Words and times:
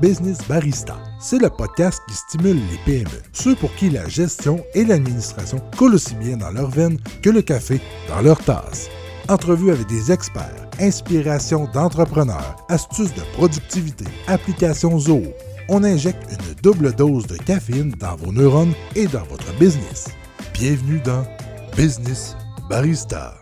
Business 0.00 0.38
Barista. 0.48 0.96
C'est 1.20 1.40
le 1.40 1.48
podcast 1.48 2.00
qui 2.08 2.14
stimule 2.14 2.60
les 2.70 2.78
PME, 2.84 3.22
ceux 3.32 3.54
pour 3.54 3.74
qui 3.76 3.88
la 3.88 4.06
gestion 4.08 4.62
et 4.74 4.84
l'administration 4.84 5.58
coulent 5.76 5.94
aussi 5.94 6.14
bien 6.16 6.36
dans 6.36 6.50
leurs 6.50 6.70
veines 6.70 6.98
que 7.22 7.30
le 7.30 7.40
café 7.40 7.80
dans 8.08 8.20
leur 8.20 8.38
tasse. 8.38 8.88
Entrevues 9.28 9.70
avec 9.70 9.86
des 9.86 10.12
experts, 10.12 10.68
inspiration 10.80 11.68
d'entrepreneurs, 11.72 12.56
astuces 12.68 13.14
de 13.14 13.22
productivité, 13.34 14.04
applications 14.26 14.98
Zoho. 14.98 15.32
On 15.68 15.84
injecte 15.84 16.24
une 16.30 16.54
double 16.62 16.92
dose 16.92 17.26
de 17.26 17.36
caféine 17.36 17.94
dans 17.98 18.16
vos 18.16 18.32
neurones 18.32 18.74
et 18.96 19.06
dans 19.06 19.24
votre 19.24 19.52
business. 19.58 20.08
Bienvenue 20.54 21.00
dans 21.00 21.24
Business 21.76 22.36
Barista. 22.68 23.41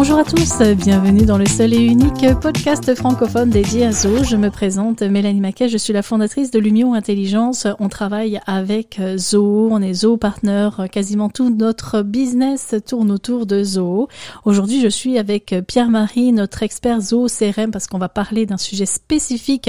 Bonjour 0.00 0.20
à 0.20 0.22
tous, 0.22 0.62
bienvenue 0.76 1.26
dans 1.26 1.38
le 1.38 1.46
seul 1.46 1.74
et 1.74 1.80
unique 1.80 2.24
podcast 2.40 2.94
francophone 2.94 3.50
dédié 3.50 3.84
à 3.84 3.90
Zoho. 3.90 4.22
Je 4.22 4.36
me 4.36 4.48
présente 4.48 5.02
Mélanie 5.02 5.40
Maquet, 5.40 5.68
je 5.68 5.76
suis 5.76 5.92
la 5.92 6.02
fondatrice 6.02 6.52
de 6.52 6.60
Lumio 6.60 6.94
Intelligence. 6.94 7.66
On 7.80 7.88
travaille 7.88 8.38
avec 8.46 9.00
Zoho, 9.16 9.70
on 9.72 9.82
est 9.82 9.94
Zoho 9.94 10.16
partner, 10.16 10.68
quasiment 10.92 11.28
tout 11.30 11.50
notre 11.50 12.02
business 12.02 12.76
tourne 12.86 13.10
autour 13.10 13.44
de 13.44 13.64
Zoho. 13.64 14.06
Aujourd'hui, 14.44 14.80
je 14.80 14.86
suis 14.86 15.18
avec 15.18 15.52
Pierre-Marie, 15.66 16.30
notre 16.30 16.62
expert 16.62 17.00
Zoho 17.00 17.26
CRM, 17.26 17.72
parce 17.72 17.88
qu'on 17.88 17.98
va 17.98 18.08
parler 18.08 18.46
d'un 18.46 18.56
sujet 18.56 18.86
spécifique 18.86 19.68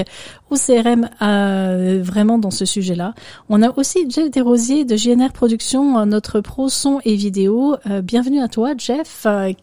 au 0.51 0.57
CRM 0.57 1.09
euh, 1.23 2.01
vraiment 2.03 2.37
dans 2.37 2.51
ce 2.51 2.65
sujet-là. 2.65 3.15
On 3.49 3.63
a 3.63 3.75
aussi 3.77 4.07
Jeff 4.09 4.29
Desrosiers 4.29 4.85
de 4.85 4.95
GNR 4.95 5.31
Production, 5.31 6.05
notre 6.05 6.39
pro 6.39 6.69
son 6.69 6.99
et 7.03 7.15
vidéo. 7.15 7.77
Euh, 7.89 8.01
bienvenue 8.01 8.41
à 8.41 8.47
toi, 8.47 8.73
Jeff. 8.77 9.25
Euh, 9.25 9.53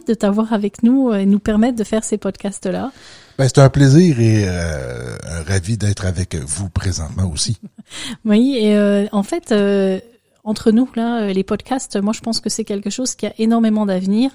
de 0.00 0.14
t'avoir 0.14 0.52
avec 0.52 0.82
nous 0.82 1.12
et 1.12 1.26
nous 1.26 1.38
permettre 1.38 1.76
de 1.76 1.84
faire 1.84 2.04
ces 2.04 2.18
podcasts-là. 2.18 2.90
Ben, 3.38 3.48
c'est 3.48 3.58
un 3.58 3.70
plaisir 3.70 4.20
et 4.20 4.44
euh, 4.46 5.16
ravi 5.46 5.76
d'être 5.76 6.06
avec 6.06 6.34
vous 6.34 6.68
présentement 6.68 7.30
aussi. 7.30 7.58
oui, 8.24 8.56
et 8.58 8.76
euh, 8.76 9.06
en 9.12 9.22
fait, 9.22 9.52
euh, 9.52 10.00
entre 10.44 10.70
nous, 10.70 10.88
là, 10.96 11.32
les 11.32 11.44
podcasts, 11.44 11.96
moi 12.00 12.12
je 12.12 12.20
pense 12.20 12.40
que 12.40 12.50
c'est 12.50 12.64
quelque 12.64 12.90
chose 12.90 13.14
qui 13.14 13.26
a 13.26 13.32
énormément 13.38 13.86
d'avenir 13.86 14.30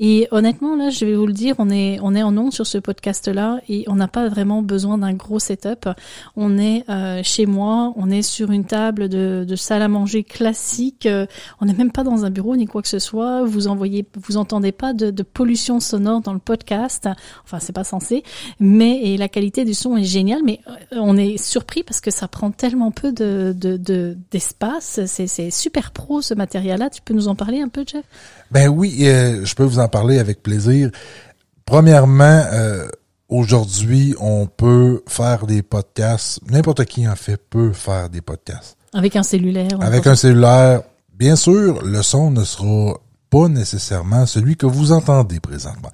et 0.00 0.28
honnêtement, 0.30 0.76
là, 0.76 0.90
je 0.90 1.04
vais 1.04 1.14
vous 1.14 1.26
le 1.26 1.32
dire, 1.32 1.56
on 1.58 1.70
est 1.70 1.98
on 2.02 2.14
est 2.14 2.22
en 2.22 2.36
ondes 2.36 2.52
sur 2.52 2.66
ce 2.66 2.78
podcast-là 2.78 3.60
et 3.68 3.84
on 3.88 3.96
n'a 3.96 4.06
pas 4.06 4.28
vraiment 4.28 4.62
besoin 4.62 4.98
d'un 4.98 5.12
gros 5.12 5.40
setup. 5.40 5.88
On 6.36 6.56
est 6.56 6.84
euh, 6.88 7.20
chez 7.24 7.46
moi, 7.46 7.92
on 7.96 8.08
est 8.08 8.22
sur 8.22 8.52
une 8.52 8.64
table 8.64 9.08
de, 9.08 9.44
de 9.46 9.56
salle 9.56 9.82
à 9.82 9.88
manger 9.88 10.22
classique. 10.22 11.06
Euh, 11.06 11.26
on 11.60 11.66
n'est 11.66 11.74
même 11.74 11.90
pas 11.90 12.04
dans 12.04 12.24
un 12.24 12.30
bureau 12.30 12.54
ni 12.54 12.66
quoi 12.66 12.80
que 12.82 12.88
ce 12.88 13.00
soit. 13.00 13.44
Vous 13.44 13.66
envoyez, 13.66 14.06
vous 14.28 14.36
entendez 14.36 14.70
pas 14.70 14.92
de, 14.92 15.10
de 15.10 15.22
pollution 15.24 15.80
sonore 15.80 16.20
dans 16.20 16.32
le 16.32 16.38
podcast. 16.38 17.08
Enfin, 17.44 17.58
c'est 17.58 17.72
pas 17.72 17.84
censé. 17.84 18.22
Mais 18.60 19.00
et 19.02 19.16
la 19.16 19.28
qualité 19.28 19.64
du 19.64 19.74
son 19.74 19.96
est 19.96 20.04
géniale. 20.04 20.42
Mais 20.44 20.60
euh, 20.68 20.98
on 21.00 21.16
est 21.16 21.38
surpris 21.38 21.82
parce 21.82 22.00
que 22.00 22.12
ça 22.12 22.28
prend 22.28 22.52
tellement 22.52 22.92
peu 22.92 23.10
de 23.10 23.52
d'espace. 24.30 25.00
De, 25.00 25.06
c'est 25.06 25.26
c'est 25.26 25.50
super 25.50 25.90
pro 25.90 26.22
ce 26.22 26.34
matériel-là. 26.34 26.88
Tu 26.90 27.02
peux 27.02 27.14
nous 27.14 27.26
en 27.26 27.34
parler 27.34 27.60
un 27.60 27.68
peu, 27.68 27.84
Jeff? 27.86 28.04
Ben 28.50 28.68
oui, 28.68 29.00
euh, 29.02 29.44
je 29.44 29.54
peux 29.54 29.64
vous 29.64 29.78
en 29.78 29.87
parler 29.88 30.18
avec 30.18 30.42
plaisir. 30.42 30.90
Premièrement, 31.64 32.44
euh, 32.52 32.88
aujourd'hui, 33.28 34.14
on 34.20 34.46
peut 34.46 35.02
faire 35.06 35.46
des 35.46 35.62
podcasts. 35.62 36.40
N'importe 36.50 36.84
qui 36.84 37.06
en 37.08 37.16
fait 37.16 37.36
peut 37.36 37.72
faire 37.72 38.08
des 38.08 38.20
podcasts. 38.20 38.76
Avec 38.92 39.16
un 39.16 39.22
cellulaire. 39.22 39.78
Avec 39.80 40.06
un 40.06 40.14
cellulaire. 40.14 40.82
Bien 41.14 41.36
sûr, 41.36 41.82
le 41.84 42.02
son 42.02 42.30
ne 42.30 42.44
sera 42.44 42.98
pas 43.30 43.48
nécessairement 43.48 44.24
celui 44.26 44.56
que 44.56 44.66
vous 44.66 44.92
entendez 44.92 45.40
présentement. 45.40 45.90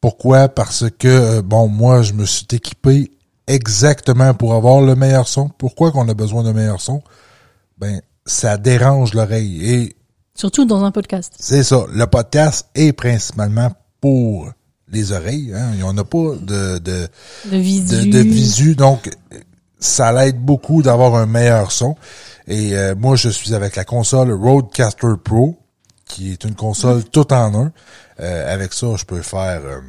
Pourquoi? 0.00 0.48
Parce 0.48 0.84
que, 0.98 1.08
euh, 1.08 1.42
bon, 1.42 1.68
moi, 1.68 2.02
je 2.02 2.12
me 2.12 2.24
suis 2.24 2.46
équipé 2.52 3.10
exactement 3.46 4.34
pour 4.34 4.54
avoir 4.54 4.80
le 4.80 4.94
meilleur 4.94 5.28
son. 5.28 5.48
Pourquoi 5.48 5.92
qu'on 5.92 6.08
a 6.08 6.14
besoin 6.14 6.42
de 6.42 6.52
meilleur 6.52 6.80
son? 6.80 7.02
Ben, 7.78 8.00
ça 8.24 8.56
dérange 8.56 9.14
l'oreille. 9.14 9.68
Et 9.68 9.95
Surtout 10.36 10.66
dans 10.66 10.84
un 10.84 10.92
podcast. 10.92 11.32
C'est 11.40 11.62
ça. 11.64 11.86
Le 11.92 12.06
podcast 12.06 12.68
est 12.74 12.92
principalement 12.92 13.72
pour 14.00 14.50
les 14.88 15.12
oreilles. 15.12 15.52
Hein. 15.54 15.70
Il 15.72 15.78
n'y 15.78 15.82
en 15.82 15.96
a 15.96 16.04
pas 16.04 16.34
de, 16.40 16.78
de, 16.78 17.08
de, 17.50 17.56
visu. 17.56 18.06
de, 18.06 18.12
de 18.12 18.18
visu. 18.18 18.74
Donc, 18.76 19.10
ça 19.78 20.12
l'aide 20.12 20.38
beaucoup 20.38 20.82
d'avoir 20.82 21.14
un 21.14 21.26
meilleur 21.26 21.72
son. 21.72 21.96
Et 22.46 22.76
euh, 22.76 22.94
moi, 22.94 23.16
je 23.16 23.28
suis 23.28 23.54
avec 23.54 23.76
la 23.76 23.84
console 23.84 24.30
Roadcaster 24.32 25.14
Pro, 25.22 25.56
qui 26.04 26.32
est 26.32 26.44
une 26.44 26.54
console 26.54 27.04
tout 27.04 27.32
en 27.32 27.54
un. 27.64 27.72
Euh, 28.20 28.54
avec 28.54 28.72
ça, 28.72 28.88
je 28.96 29.04
peux 29.04 29.22
faire 29.22 29.62
euh, 29.64 29.80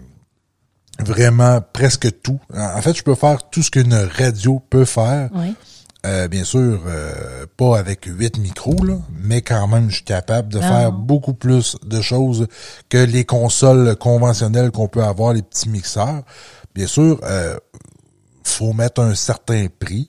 vraiment 1.00 1.62
presque 1.74 2.22
tout. 2.22 2.40
En 2.53 2.81
fait, 2.81 2.96
je 2.96 3.03
peux 3.03 3.16
faire 3.16 3.50
tout 3.50 3.62
ce 3.62 3.69
qu'une 3.69 3.94
radio 3.94 4.62
peut 4.69 4.85
faire. 4.85 5.29
Oui. 5.35 5.53
Euh, 6.06 6.28
bien 6.28 6.44
sûr, 6.44 6.80
euh, 6.88 7.46
pas 7.58 7.78
avec 7.80 8.06
huit 8.06 8.38
micros, 8.38 8.81
là, 8.85 8.94
mais 9.24 9.41
quand 9.41 9.68
même, 9.68 9.90
je 9.90 9.96
suis 9.96 10.06
capable 10.06 10.50
de 10.53 10.59
Ah. 10.62 10.68
faire 10.68 10.91
beaucoup 10.91 11.34
plus 11.34 11.75
de 11.84 12.02
choses 12.02 12.47
que 12.88 12.97
les 13.00 13.25
consoles 13.25 13.96
conventionnelles 13.97 14.72
qu'on 14.72 14.88
peut 14.88 15.03
avoir, 15.03 15.34
les 15.34 15.41
petits 15.41 15.69
mixeurs. 15.69 16.22
Bien 16.75 16.88
sûr, 16.88 17.19
euh, 17.24 17.58
faut 18.44 18.74
mettre 18.74 19.02
un 19.02 19.16
certain 19.16 19.68
prix. 19.80 20.08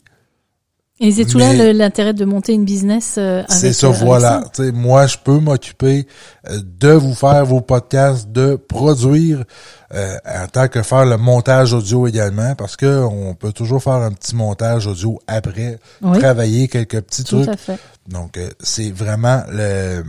Et 1.00 1.12
c'est 1.12 1.24
tout 1.26 1.38
là 1.38 1.72
l'intérêt 1.72 2.12
de 2.12 2.24
monter 2.24 2.52
une 2.54 2.64
business 2.64 3.14
euh, 3.18 3.44
C'est 3.48 3.72
ça, 3.72 3.86
euh, 3.86 3.90
voilà. 3.90 4.42
ça. 4.42 4.50
Tu 4.52 4.64
sais, 4.64 4.72
moi, 4.72 5.06
je 5.06 5.16
peux 5.22 5.38
m'occuper 5.38 6.08
euh, 6.48 6.58
de 6.80 6.88
vous 6.90 7.14
faire 7.14 7.44
vos 7.46 7.60
podcasts, 7.60 8.28
de 8.32 8.56
produire 8.56 9.44
euh, 9.94 10.16
en 10.26 10.46
tant 10.48 10.66
que 10.66 10.82
faire 10.82 11.06
le 11.06 11.16
montage 11.16 11.72
audio 11.72 12.08
également, 12.08 12.54
parce 12.56 12.74
que 12.76 13.04
on 13.04 13.34
peut 13.34 13.52
toujours 13.52 13.80
faire 13.82 13.92
un 13.94 14.10
petit 14.10 14.34
montage 14.34 14.88
audio 14.88 15.20
après, 15.28 15.78
Oui. 16.02 16.18
travailler 16.18 16.66
quelques 16.66 17.00
petits 17.02 17.22
Tout 17.24 17.42
trucs. 17.44 17.48
à 17.54 17.56
fait. 17.56 17.78
Donc, 18.08 18.36
euh, 18.36 18.48
c'est 18.60 18.90
vraiment 18.90 19.44
le, 19.52 20.02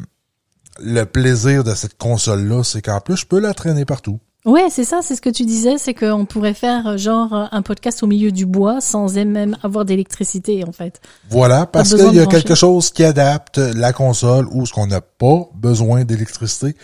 le 0.80 1.04
plaisir 1.06 1.64
de 1.64 1.76
cette 1.76 1.98
console-là, 2.00 2.64
c'est 2.64 2.82
qu'en 2.82 3.00
plus, 3.00 3.18
je 3.18 3.26
peux 3.28 3.40
la 3.40 3.54
traîner 3.54 3.86
partout. 3.86 4.20
Ouais, 4.46 4.68
c'est 4.70 4.86
ça, 4.86 5.02
c'est 5.04 5.18
ce 5.18 5.22
que 5.22 5.30
tu 5.30 5.46
disais, 5.46 5.78
c'est 5.78 5.94
qu'on 5.94 6.26
pourrait 6.26 6.54
faire 6.54 6.88
euh, 6.88 6.98
genre 6.98 7.34
euh, 7.34 7.46
un 7.52 7.62
podcast 7.62 8.04
au 8.04 8.08
milieu 8.08 8.32
du 8.32 8.46
bois 8.46 8.80
sans 8.80 9.14
même 9.16 9.58
avoir 9.64 9.84
d'électricité 9.84 10.64
en 10.66 10.72
fait. 10.72 11.02
Voilà, 11.30 11.66
parce 11.66 11.94
qu'il 11.94 12.14
y 12.14 12.22
a 12.22 12.26
quelque 12.26 12.56
chose 12.56 12.90
qui 12.90 13.04
adapte 13.04 13.58
la 13.58 13.92
console 13.92 14.48
ou 14.52 14.66
ce 14.66 14.72
qu'on 14.72 14.88
n'a 14.88 15.02
pas 15.02 15.50
besoin 15.56 16.06
d'électricité. 16.06 16.78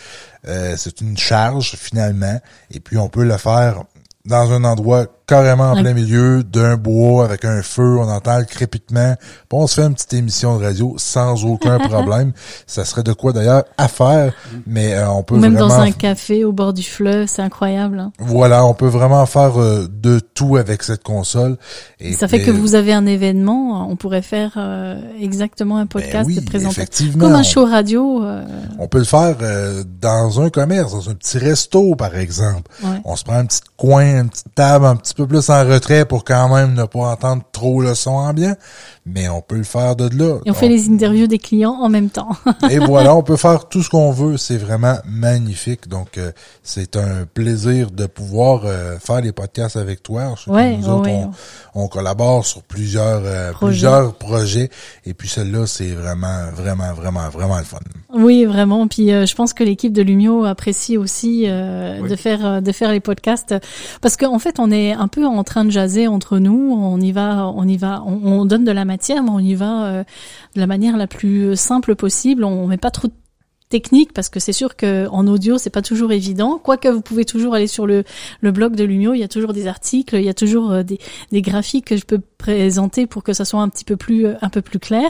Euh, 0.47 0.75
c'est 0.77 0.99
une 0.99 1.17
charge 1.17 1.75
finalement, 1.77 2.41
et 2.71 2.81
puis 2.81 2.97
on 2.97 3.07
peut 3.07 3.23
le 3.23 3.37
faire 3.37 3.83
dans 4.25 4.51
un 4.51 4.65
endroit 4.65 5.05
carrément 5.27 5.71
en 5.71 5.81
plein 5.81 5.93
milieu 5.93 6.43
d'un 6.43 6.75
bois 6.77 7.25
avec 7.25 7.45
un 7.45 7.61
feu, 7.63 7.97
on 7.99 8.09
entend 8.09 8.37
le 8.39 8.45
crépitement. 8.45 9.15
Puis 9.19 9.47
on 9.53 9.65
se 9.67 9.75
fait 9.75 9.87
une 9.87 9.93
petite 9.93 10.13
émission 10.13 10.57
de 10.59 10.63
radio 10.65 10.93
sans 10.97 11.45
aucun 11.45 11.79
problème. 11.89 12.31
Ça 12.67 12.85
serait 12.85 13.03
de 13.03 13.13
quoi 13.13 13.33
d'ailleurs 13.33 13.63
à 13.77 13.87
faire, 13.87 14.33
mais 14.67 14.93
euh, 14.93 15.09
on 15.09 15.23
peut 15.23 15.37
même 15.37 15.53
vraiment 15.55 15.69
dans 15.75 15.79
un 15.81 15.91
café 15.91 16.43
au 16.45 16.51
bord 16.51 16.73
du 16.73 16.83
fleuve, 16.83 17.27
c'est 17.27 17.41
incroyable. 17.41 17.99
hein. 17.99 18.11
Voilà, 18.19 18.65
on 18.65 18.73
peut 18.73 18.87
vraiment 18.87 19.25
faire 19.25 19.59
euh, 19.59 19.87
de 19.91 20.19
tout 20.19 20.57
avec 20.57 20.83
cette 20.83 21.03
console. 21.03 21.57
Et 21.99 22.13
ça 22.13 22.27
fait 22.27 22.41
que 22.43 22.51
euh, 22.51 22.53
vous 22.53 22.75
avez 22.75 22.93
un 22.93 23.05
événement, 23.05 23.89
on 23.89 23.95
pourrait 23.95 24.21
faire 24.21 24.53
euh, 24.57 24.99
exactement 25.19 25.77
un 25.77 25.87
podcast 25.87 26.27
ben 26.29 26.35
oui, 26.35 26.35
de 26.41 26.45
présentation. 26.45 26.81
effectivement. 26.83 27.25
Comme 27.25 27.35
un 27.35 27.43
show 27.43 27.65
radio. 27.65 28.23
euh, 28.23 28.45
On 28.79 28.87
peut 28.87 28.99
le 28.99 29.03
faire 29.05 29.35
euh, 29.41 29.83
dans 30.01 30.41
un 30.41 30.49
commerce, 30.49 30.91
dans 30.93 31.09
un 31.09 31.13
petit 31.15 31.37
resto, 31.39 31.95
par 31.95 32.15
exemple. 32.15 32.69
ouais. 32.83 33.01
On 33.05 33.15
se 33.15 33.23
prend 33.23 33.35
un 33.37 33.45
petit 33.45 33.61
coin, 33.77 34.19
une 34.21 34.29
petite 34.29 34.53
table 34.53 34.85
un 34.85 34.95
petit 34.95 35.14
peu 35.15 35.27
plus 35.27 35.49
en 35.49 35.65
retrait 35.67 36.05
pour 36.05 36.23
quand 36.23 36.53
même 36.53 36.73
ne 36.73 36.83
pas 36.85 37.11
entendre 37.11 37.43
trop 37.51 37.81
le 37.81 37.95
son 37.95 38.11
ambiant, 38.11 38.55
mais 39.05 39.29
on 39.29 39.41
peut 39.41 39.55
le 39.57 39.63
faire 39.63 39.95
de 39.95 40.09
là. 40.17 40.39
Et 40.45 40.51
on 40.51 40.53
fait 40.53 40.67
les 40.69 40.89
interviews 40.89 41.27
des 41.27 41.37
clients 41.37 41.77
en 41.79 41.89
même 41.89 42.09
temps. 42.09 42.29
Et 42.69 42.79
voilà, 42.79 43.15
on 43.15 43.23
peut 43.23 43.35
faire 43.37 43.67
tout 43.67 43.83
ce 43.83 43.89
qu'on 43.89 44.11
veut. 44.11 44.37
C'est 44.37 44.57
vraiment 44.57 44.95
magnifique. 45.07 45.87
Donc, 45.87 46.17
euh, 46.17 46.31
c'est 46.63 46.95
un 46.95 47.25
plaisir 47.31 47.91
de 47.91 48.05
pouvoir 48.07 48.61
euh, 48.65 48.97
faire 48.99 49.21
les 49.21 49.31
podcasts 49.31 49.75
avec 49.77 50.01
toi. 50.03 50.33
Ouais, 50.47 50.77
nous 50.77 50.89
autres, 50.89 51.05
ouais. 51.09 51.25
on, 51.75 51.83
on 51.83 51.87
collabore 51.87 52.45
sur 52.45 52.63
plusieurs, 52.63 53.21
euh, 53.23 53.51
plusieurs 53.59 54.15
projets. 54.15 54.69
Et 55.05 55.13
puis, 55.13 55.29
celle-là, 55.29 55.67
c'est 55.67 55.91
vraiment, 55.91 56.45
vraiment, 56.53 56.93
vraiment, 56.93 57.29
vraiment 57.29 57.57
le 57.57 57.63
fun. 57.63 57.77
Oui, 58.13 58.45
vraiment. 58.45 58.87
Puis 58.87 59.11
euh, 59.11 59.25
je 59.25 59.35
pense 59.35 59.53
que 59.53 59.63
l'équipe 59.63 59.91
de 59.93 60.01
Lumio 60.01 60.45
apprécie 60.45 60.97
aussi 60.97 61.43
euh, 61.47 61.99
Oui. 62.01 62.09
de 62.09 62.15
faire 62.15 62.45
euh, 62.45 62.61
de 62.61 62.71
faire 62.71 62.91
les 62.91 62.99
podcasts 63.01 63.53
parce 64.01 64.15
qu'en 64.15 64.39
fait 64.39 64.59
on 64.59 64.71
est 64.71 64.93
un 64.93 65.07
peu 65.07 65.25
en 65.25 65.43
train 65.43 65.65
de 65.65 65.69
jaser 65.69 66.07
entre 66.07 66.37
nous. 66.39 66.71
On 66.73 66.99
y 67.01 67.11
va, 67.11 67.51
on 67.55 67.67
y 67.67 67.77
va, 67.77 68.03
on, 68.05 68.19
on 68.23 68.45
donne 68.45 68.63
de 68.63 68.71
la 68.71 68.85
on 69.09 69.39
y 69.39 69.55
va 69.55 69.85
euh, 69.85 70.03
de 70.55 70.59
la 70.59 70.67
manière 70.67 70.97
la 70.97 71.07
plus 71.07 71.55
simple 71.55 71.95
possible. 71.95 72.43
On 72.43 72.67
met 72.67 72.77
pas 72.77 72.91
trop 72.91 73.07
de 73.07 73.13
technique 73.69 74.13
parce 74.13 74.29
que 74.29 74.39
c'est 74.39 74.53
sûr 74.53 74.75
que 74.75 75.07
en 75.07 75.27
audio 75.27 75.57
c'est 75.57 75.71
pas 75.71 75.81
toujours 75.81 76.11
évident 76.11 76.59
quoique 76.59 76.87
vous 76.87 77.01
pouvez 77.01 77.25
toujours 77.25 77.55
aller 77.55 77.65
sur 77.65 77.87
le, 77.87 78.03
le 78.41 78.51
blog 78.51 78.75
de 78.75 78.83
Lumio 78.83 79.13
il 79.13 79.19
y 79.19 79.23
a 79.23 79.27
toujours 79.27 79.53
des 79.53 79.65
articles 79.65 80.15
il 80.15 80.23
y 80.23 80.29
a 80.29 80.35
toujours 80.35 80.71
euh, 80.71 80.83
des, 80.83 80.99
des 81.31 81.41
graphiques 81.41 81.85
que 81.85 81.97
je 81.97 82.05
peux 82.05 82.19
présenter 82.37 83.07
pour 83.07 83.23
que 83.23 83.33
ça 83.33 83.45
soit 83.45 83.61
un 83.61 83.69
petit 83.69 83.85
peu 83.85 83.95
plus 83.95 84.27
un 84.41 84.49
peu 84.49 84.61
plus 84.61 84.79
clair. 84.79 85.09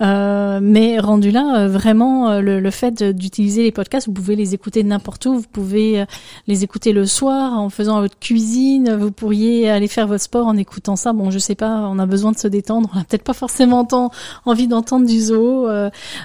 Euh, 0.00 0.60
mais 0.62 0.98
rendu 0.98 1.30
là, 1.30 1.68
vraiment 1.68 2.40
le, 2.40 2.60
le 2.60 2.70
fait 2.70 3.02
d'utiliser 3.02 3.62
les 3.62 3.72
podcasts, 3.72 4.06
vous 4.06 4.12
pouvez 4.12 4.36
les 4.36 4.54
écouter 4.54 4.82
n'importe 4.84 5.26
où. 5.26 5.38
Vous 5.38 5.48
pouvez 5.50 6.04
les 6.46 6.64
écouter 6.64 6.92
le 6.92 7.06
soir 7.06 7.58
en 7.58 7.70
faisant 7.70 8.00
votre 8.00 8.18
cuisine. 8.18 8.94
Vous 8.94 9.10
pourriez 9.10 9.70
aller 9.70 9.88
faire 9.88 10.06
votre 10.06 10.22
sport 10.22 10.46
en 10.46 10.56
écoutant 10.56 10.96
ça. 10.96 11.12
Bon, 11.12 11.30
je 11.30 11.38
sais 11.38 11.54
pas, 11.54 11.86
on 11.88 11.98
a 11.98 12.06
besoin 12.06 12.32
de 12.32 12.38
se 12.38 12.48
détendre. 12.48 12.90
On 12.94 13.00
a 13.00 13.04
peut-être 13.04 13.24
pas 13.24 13.34
forcément 13.34 13.84
tant 13.84 14.10
envie 14.44 14.68
d'entendre 14.68 15.06
du 15.06 15.20
zoo 15.20 15.68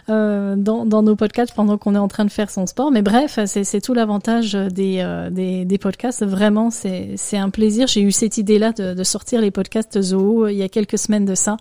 dans, 0.08 0.86
dans 0.86 1.04
nos 1.04 1.16
podcasts 1.16 1.54
pendant 1.56 1.78
qu'on 1.78 1.96
est 1.96 2.00
en 2.00 2.08
train 2.08 2.26
de 2.26 2.32
faire 2.32 2.50
son 2.50 2.66
sport. 2.66 2.92
Mais 2.92 3.02
bref, 3.02 3.40
c'est 3.46 3.82
tout 3.82 3.94
l'avantage 3.94 4.54
des, 4.54 5.28
des, 5.32 5.66
des 5.66 5.78
podcasts. 5.78 6.26
Vraiment, 6.26 6.70
c'est 6.72 7.38
un 7.38 7.50
plaisir. 7.50 7.88
J'ai 7.88 8.02
eu 8.02 8.12
cette 8.12 8.38
idée-là 8.38 8.72
de, 8.72 8.94
de, 8.94 9.04
sortir 9.04 9.42
les 9.42 9.52
podcasts 9.52 10.02
Zoo 10.02 10.46
euh, 10.46 10.51
il 10.52 10.58
y 10.58 10.64
a 10.64 10.70
quelques 10.70 10.98
semaines 10.98 11.26
de 11.26 11.36
ça. 11.36 11.58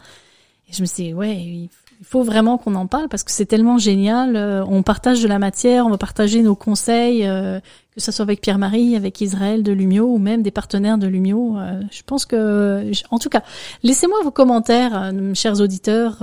Et 0.68 0.72
je 0.72 0.80
me 0.82 0.86
suis 0.86 1.04
dit, 1.04 1.14
ouais, 1.14 1.36
il 1.36 1.70
faut 2.02 2.22
vraiment 2.22 2.58
qu'on 2.58 2.74
en 2.74 2.86
parle 2.86 3.08
parce 3.08 3.24
que 3.24 3.30
c'est 3.30 3.46
tellement 3.46 3.78
génial. 3.78 4.36
Euh, 4.36 4.64
on 4.66 4.82
partage 4.82 5.22
de 5.22 5.28
la 5.28 5.38
matière, 5.38 5.86
on 5.86 5.90
va 5.90 5.98
partager 5.98 6.42
nos 6.42 6.54
conseils, 6.54 7.26
euh, 7.26 7.60
que 7.94 8.00
ce 8.00 8.12
soit 8.12 8.22
avec 8.22 8.40
Pierre-Marie, 8.40 8.96
avec 8.96 9.20
Israël 9.20 9.62
de 9.62 9.72
Lumio 9.72 10.06
ou 10.06 10.18
même 10.18 10.42
des 10.42 10.50
partenaires 10.50 10.98
de 10.98 11.06
Lumio. 11.06 11.56
je 11.90 12.02
pense 12.04 12.24
que, 12.24 12.90
en 13.10 13.18
tout 13.18 13.28
cas, 13.28 13.42
laissez-moi 13.82 14.18
vos 14.22 14.30
commentaires, 14.30 15.12
chers 15.34 15.60
auditeurs 15.60 16.22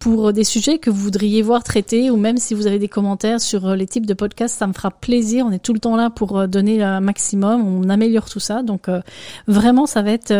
pour 0.00 0.32
des 0.32 0.44
sujets 0.44 0.78
que 0.78 0.88
vous 0.88 1.02
voudriez 1.02 1.42
voir 1.42 1.62
traités 1.62 2.10
ou 2.10 2.16
même 2.16 2.38
si 2.38 2.54
vous 2.54 2.66
avez 2.66 2.78
des 2.78 2.88
commentaires 2.88 3.38
sur 3.38 3.68
euh, 3.68 3.76
les 3.76 3.86
types 3.86 4.06
de 4.06 4.14
podcasts, 4.14 4.56
ça 4.56 4.66
me 4.66 4.72
fera 4.72 4.90
plaisir. 4.90 5.44
On 5.46 5.52
est 5.52 5.62
tout 5.62 5.74
le 5.74 5.78
temps 5.78 5.94
là 5.94 6.08
pour 6.08 6.38
euh, 6.38 6.46
donner 6.46 6.82
un 6.82 7.00
maximum, 7.00 7.62
on 7.62 7.86
améliore 7.90 8.30
tout 8.30 8.40
ça. 8.40 8.62
Donc 8.62 8.88
euh, 8.88 9.02
vraiment, 9.46 9.84
ça 9.84 10.00
va 10.00 10.10
être 10.12 10.30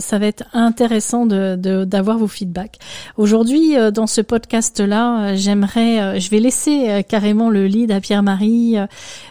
ça 0.00 0.18
va 0.18 0.26
être 0.26 0.44
intéressant 0.54 1.26
de 1.26 1.84
d'avoir 1.84 2.16
vos 2.16 2.28
feedbacks. 2.28 2.78
Aujourd'hui, 3.18 3.74
dans 3.92 4.06
ce 4.06 4.22
podcast-là, 4.22 5.34
j'aimerais, 5.34 6.18
je 6.18 6.30
vais 6.30 6.40
laisser 6.40 7.04
carrément 7.06 7.50
le 7.50 7.66
lead 7.66 7.90
à 7.90 8.00
Pierre-Marie 8.00 8.76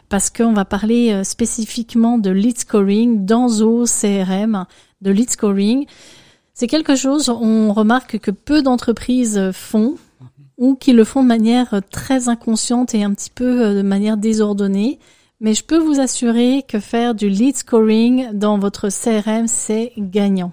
parce 0.10 0.30
qu'on 0.30 0.54
va 0.54 0.66
parler 0.66 1.24
spécifiquement 1.24 2.20
de 2.20 2.30
lead 2.30 2.60
scoring 2.60 3.26
dans 3.26 3.62
OCRM, 3.62 4.66
de 5.02 5.12
lead 5.12 5.30
scoring. 5.32 5.86
C'est 6.60 6.68
quelque 6.68 6.98
chose, 6.98 7.30
on 7.30 7.72
remarque 7.72 8.20
que 8.20 8.32
peu 8.32 8.62
d'entreprises 8.62 9.52
font 9.54 9.96
ou 10.58 10.76
qui 10.76 10.92
le 10.92 11.06
font 11.06 11.24
de 11.24 11.28
manière 11.30 11.80
très 11.90 12.28
inconsciente 12.28 12.94
et 12.94 13.02
un 13.02 13.14
petit 13.14 13.30
peu 13.30 13.64
euh, 13.64 13.76
de 13.76 13.82
manière 13.82 14.18
désordonnée. 14.18 15.00
Mais 15.40 15.54
je 15.54 15.64
peux 15.64 15.78
vous 15.78 16.02
assurer 16.02 16.66
que 16.68 16.82
faire 16.82 17.16
du 17.16 17.30
lead 17.30 17.56
scoring 17.56 18.34
dans 18.34 18.60
votre 18.60 18.90
CRM, 18.90 19.48
c'est 19.48 19.94
gagnant. 19.98 20.52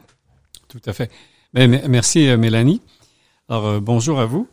Tout 0.69 0.81
à 0.87 0.93
fait. 0.93 1.11
Merci 1.55 2.29
euh, 2.29 2.37
Mélanie. 2.37 2.83
Alors 3.49 3.67
euh, 3.67 3.81
bonjour 3.81 4.21
à 4.21 4.27
vous. 4.27 4.47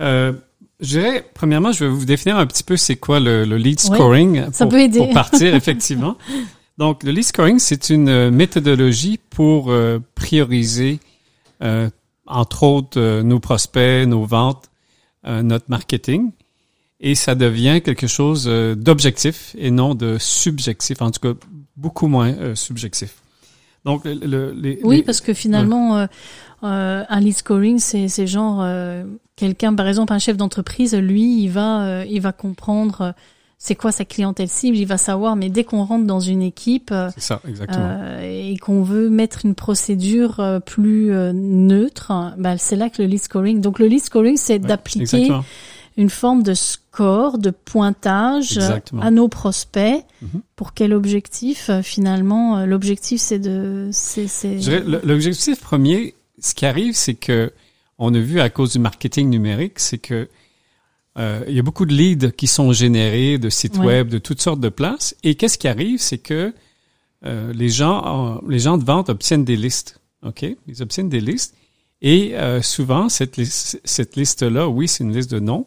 Euh, 0.00 0.32
je 0.80 0.98
dirais, 0.98 1.24
premièrement, 1.34 1.70
je 1.70 1.84
vais 1.84 1.90
vous 1.90 2.04
définir 2.04 2.36
un 2.36 2.46
petit 2.46 2.64
peu 2.64 2.76
c'est 2.76 2.96
quoi 2.96 3.20
le, 3.20 3.44
lead 3.44 3.78
scoring 3.78 4.46
ça 4.50 4.66
peut 4.66 4.80
aider. 4.80 4.98
pour 4.98 5.12
partir, 5.12 5.54
effectivement. 5.54 6.16
Donc, 6.80 7.02
le 7.02 7.12
lead 7.12 7.24
scoring, 7.24 7.58
c'est 7.58 7.90
une 7.90 8.08
euh, 8.08 8.30
méthodologie 8.30 9.20
pour 9.28 9.70
euh, 9.70 9.98
prioriser, 10.14 10.98
euh, 11.62 11.90
entre 12.26 12.62
autres, 12.62 13.20
nos 13.20 13.38
prospects, 13.38 14.06
nos 14.08 14.24
ventes, 14.24 14.70
notre 15.24 15.66
marketing. 15.68 16.30
Et 17.00 17.14
ça 17.14 17.34
devient 17.34 17.82
quelque 17.84 18.06
chose 18.06 18.46
d'objectif 18.46 19.54
et 19.58 19.70
non 19.70 19.94
de 19.94 20.16
subjectif, 20.18 21.02
en 21.02 21.10
tout 21.10 21.20
cas 21.20 21.38
beaucoup 21.76 22.06
moins 22.06 22.54
subjectif. 22.54 23.16
Donc, 23.84 24.04
le, 24.04 24.52
les, 24.52 24.78
oui, 24.84 25.02
parce 25.02 25.20
que 25.20 25.34
finalement, 25.34 26.06
un 26.62 27.20
lead 27.20 27.36
scoring, 27.36 27.78
c'est 27.80 28.26
genre 28.26 28.64
quelqu'un, 29.34 29.74
par 29.74 29.88
exemple, 29.88 30.12
un 30.12 30.18
chef 30.20 30.36
d'entreprise, 30.36 30.94
lui, 30.94 31.42
il 31.42 31.48
va, 31.48 32.04
il 32.06 32.20
va 32.20 32.32
comprendre 32.32 33.12
c'est 33.62 33.74
quoi 33.74 33.92
sa 33.92 34.06
clientèle 34.06 34.48
cible, 34.48 34.78
il 34.78 34.86
va 34.86 34.96
savoir. 34.96 35.36
Mais 35.36 35.50
dès 35.50 35.64
qu'on 35.64 35.84
rentre 35.84 36.06
dans 36.06 36.18
une 36.18 36.40
équipe 36.40 36.90
euh, 36.92 37.10
ça, 37.18 37.42
euh, 37.44 38.20
et 38.22 38.56
qu'on 38.56 38.82
veut 38.82 39.10
mettre 39.10 39.44
une 39.44 39.54
procédure 39.54 40.40
euh, 40.40 40.60
plus 40.60 41.10
neutre, 41.34 42.10
bah, 42.38 42.56
c'est 42.56 42.74
là 42.74 42.88
que 42.88 43.02
le 43.02 43.08
lead 43.08 43.22
scoring. 43.22 43.60
Donc 43.60 43.78
le 43.78 43.86
lead 43.86 44.02
scoring, 44.02 44.38
c'est 44.38 44.58
d'appliquer 44.58 45.30
une 45.98 46.08
forme 46.08 46.42
de 46.42 46.54
score, 46.54 47.36
de 47.36 47.50
pointage 47.50 48.58
à 48.98 49.10
nos 49.10 49.28
prospects. 49.28 50.04
Mhm. 50.22 50.40
Pour 50.56 50.72
quel 50.72 50.94
objectif 50.94 51.70
finalement 51.82 52.64
L'objectif, 52.64 53.20
c'est 53.20 53.38
de. 53.38 53.90
L'objectif 55.04 55.60
premier, 55.60 56.14
ce 56.38 56.54
qui 56.54 56.64
arrive, 56.64 56.94
c'est 56.94 57.14
que 57.14 57.52
on 57.98 58.14
a 58.14 58.18
vu 58.18 58.40
à 58.40 58.48
cause 58.48 58.72
du 58.72 58.78
marketing 58.78 59.28
numérique, 59.28 59.78
c'est 59.80 59.98
que 59.98 60.28
euh, 61.20 61.44
il 61.46 61.54
y 61.54 61.58
a 61.58 61.62
beaucoup 61.62 61.84
de 61.84 61.92
leads 61.92 62.32
qui 62.32 62.46
sont 62.46 62.72
générés 62.72 63.38
de 63.38 63.50
sites 63.50 63.76
web, 63.76 64.08
de 64.08 64.18
toutes 64.18 64.40
sortes 64.40 64.60
de 64.60 64.70
places. 64.70 65.14
Et 65.22 65.34
qu'est-ce 65.34 65.58
qui 65.58 65.68
arrive, 65.68 66.00
c'est 66.00 66.18
que 66.18 66.54
euh, 67.26 67.52
les 67.52 67.68
gens, 67.68 68.40
les 68.48 68.58
gens 68.58 68.78
de 68.78 68.84
vente 68.84 69.10
obtiennent 69.10 69.44
des 69.44 69.56
listes. 69.56 70.00
Ok, 70.22 70.46
ils 70.66 70.82
obtiennent 70.82 71.10
des 71.10 71.20
listes. 71.20 71.54
Et 72.00 72.34
euh, 72.36 72.62
souvent, 72.62 73.10
cette, 73.10 73.36
liste, 73.36 73.80
cette 73.84 74.16
liste-là, 74.16 74.68
oui, 74.68 74.88
c'est 74.88 75.04
une 75.04 75.14
liste 75.14 75.30
de 75.30 75.40
noms 75.40 75.66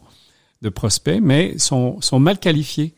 de 0.64 0.70
prospects, 0.70 1.20
mais 1.22 1.58
sont, 1.60 2.02
sont 2.02 2.20
mal 2.20 2.40
qualifiés. 2.40 2.96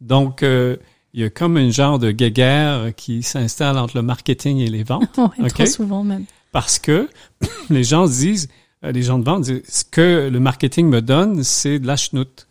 Donc, 0.00 0.42
il 0.42 1.20
y 1.20 1.24
a 1.24 1.30
comme 1.30 1.56
un 1.56 1.70
genre 1.70 1.98
de 1.98 2.10
guéguerre 2.10 2.94
qui 2.96 3.22
s'installe 3.22 3.76
entre 3.76 3.96
le 3.96 4.02
marketing 4.02 4.58
et 4.58 4.68
les 4.68 4.82
ventes. 4.82 5.18
Oui, 5.38 5.48
trop 5.48 5.66
souvent 5.66 6.04
même. 6.04 6.24
Parce 6.52 6.78
que 6.78 7.08
les 7.70 7.84
gens 7.84 8.06
se 8.06 8.20
disent, 8.20 8.48
euh, 8.48 8.61
les 8.82 9.02
gens 9.02 9.18
de 9.18 9.24
vente 9.24 9.42
disent 9.42 9.62
ce 9.68 9.84
que 9.84 10.28
le 10.30 10.40
marketing 10.40 10.88
me 10.88 11.00
donne, 11.00 11.42
c'est 11.42 11.78
de 11.78 11.86
la 11.86 11.96
chenoute. 11.96 12.46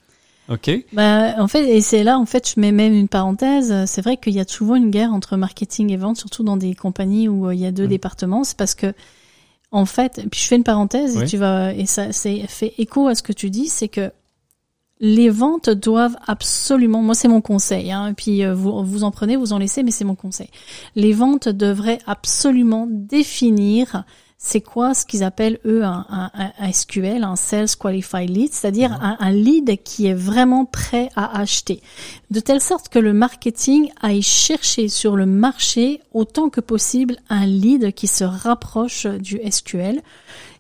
OK? 0.49 0.69
Bah, 0.93 1.35
en 1.37 1.47
fait, 1.47 1.67
et 1.69 1.81
c'est 1.81 2.03
là, 2.03 2.17
en 2.19 2.25
fait, 2.25 2.53
je 2.53 2.59
mets 2.59 2.71
même 2.71 2.93
une 2.93 3.07
parenthèse. 3.07 3.73
C'est 3.85 4.01
vrai 4.01 4.17
qu'il 4.17 4.33
y 4.33 4.39
a 4.39 4.45
souvent 4.47 4.75
une 4.75 4.91
guerre 4.91 5.13
entre 5.13 5.37
marketing 5.37 5.91
et 5.91 5.97
vente, 5.97 6.17
surtout 6.17 6.43
dans 6.43 6.57
des 6.57 6.75
compagnies 6.75 7.29
où 7.29 7.47
euh, 7.47 7.55
il 7.55 7.61
y 7.61 7.65
a 7.65 7.71
deux 7.71 7.87
départements. 7.87 8.43
C'est 8.43 8.57
parce 8.57 8.75
que, 8.75 8.93
en 9.71 9.85
fait, 9.85 10.25
puis 10.29 10.41
je 10.41 10.47
fais 10.47 10.57
une 10.57 10.63
parenthèse 10.63 11.15
et 11.15 11.25
tu 11.25 11.37
vas, 11.37 11.73
et 11.73 11.85
ça, 11.85 12.11
c'est 12.11 12.45
fait 12.47 12.73
écho 12.77 13.07
à 13.07 13.15
ce 13.15 13.23
que 13.23 13.33
tu 13.33 13.49
dis, 13.49 13.67
c'est 13.67 13.87
que 13.87 14.11
les 14.99 15.29
ventes 15.29 15.69
doivent 15.69 16.17
absolument, 16.27 17.01
moi 17.01 17.15
c'est 17.15 17.27
mon 17.27 17.41
conseil, 17.41 17.91
hein, 17.91 18.09
et 18.09 18.13
puis 18.13 18.45
euh, 18.45 18.53
vous, 18.53 18.83
vous 18.83 19.03
en 19.03 19.09
prenez, 19.09 19.35
vous 19.35 19.51
en 19.51 19.57
laissez, 19.57 19.81
mais 19.81 19.89
c'est 19.89 20.05
mon 20.05 20.13
conseil. 20.13 20.49
Les 20.95 21.11
ventes 21.11 21.49
devraient 21.49 21.97
absolument 22.05 22.87
définir 22.87 24.03
c'est 24.43 24.59
quoi 24.59 24.95
ce 24.95 25.05
qu'ils 25.05 25.23
appellent 25.23 25.59
eux 25.65 25.83
un, 25.83 26.03
un, 26.09 26.71
SQL, 26.71 27.23
un 27.23 27.35
Sales 27.35 27.75
Qualified 27.79 28.27
Lead, 28.27 28.51
c'est-à-dire 28.51 28.89
mhm. 28.89 29.17
un, 29.19 29.31
lead 29.31 29.83
qui 29.83 30.07
est 30.07 30.15
vraiment 30.15 30.65
prêt 30.65 31.09
à 31.15 31.39
acheter, 31.39 31.79
de 32.31 32.39
telle 32.39 32.59
sorte 32.59 32.89
que 32.89 32.97
le 32.97 33.13
marketing 33.13 33.91
aille 34.01 34.23
chercher 34.23 34.89
sur 34.89 35.15
le 35.15 35.27
marché 35.27 36.01
autant 36.11 36.49
que 36.49 36.59
possible 36.59 37.17
un 37.29 37.45
lead 37.45 37.93
qui 37.93 38.07
se 38.07 38.23
rapproche 38.23 39.05
du 39.05 39.39
SQL. 39.47 40.01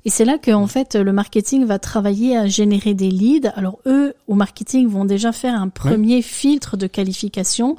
Et 0.05 0.11
c'est 0.11 0.25
là 0.25 0.37
que 0.37 0.51
en 0.51 0.67
fait 0.67 0.95
le 0.95 1.11
marketing 1.11 1.65
va 1.65 1.79
travailler 1.79 2.37
à 2.37 2.45
générer 2.45 2.93
des 2.93 3.09
leads. 3.09 3.51
Alors 3.55 3.79
eux 3.87 4.13
au 4.27 4.35
marketing 4.35 4.87
vont 4.87 5.05
déjà 5.05 5.31
faire 5.31 5.59
un 5.59 5.69
premier 5.69 6.21
filtre 6.21 6.77
de 6.77 6.85
qualification 6.85 7.77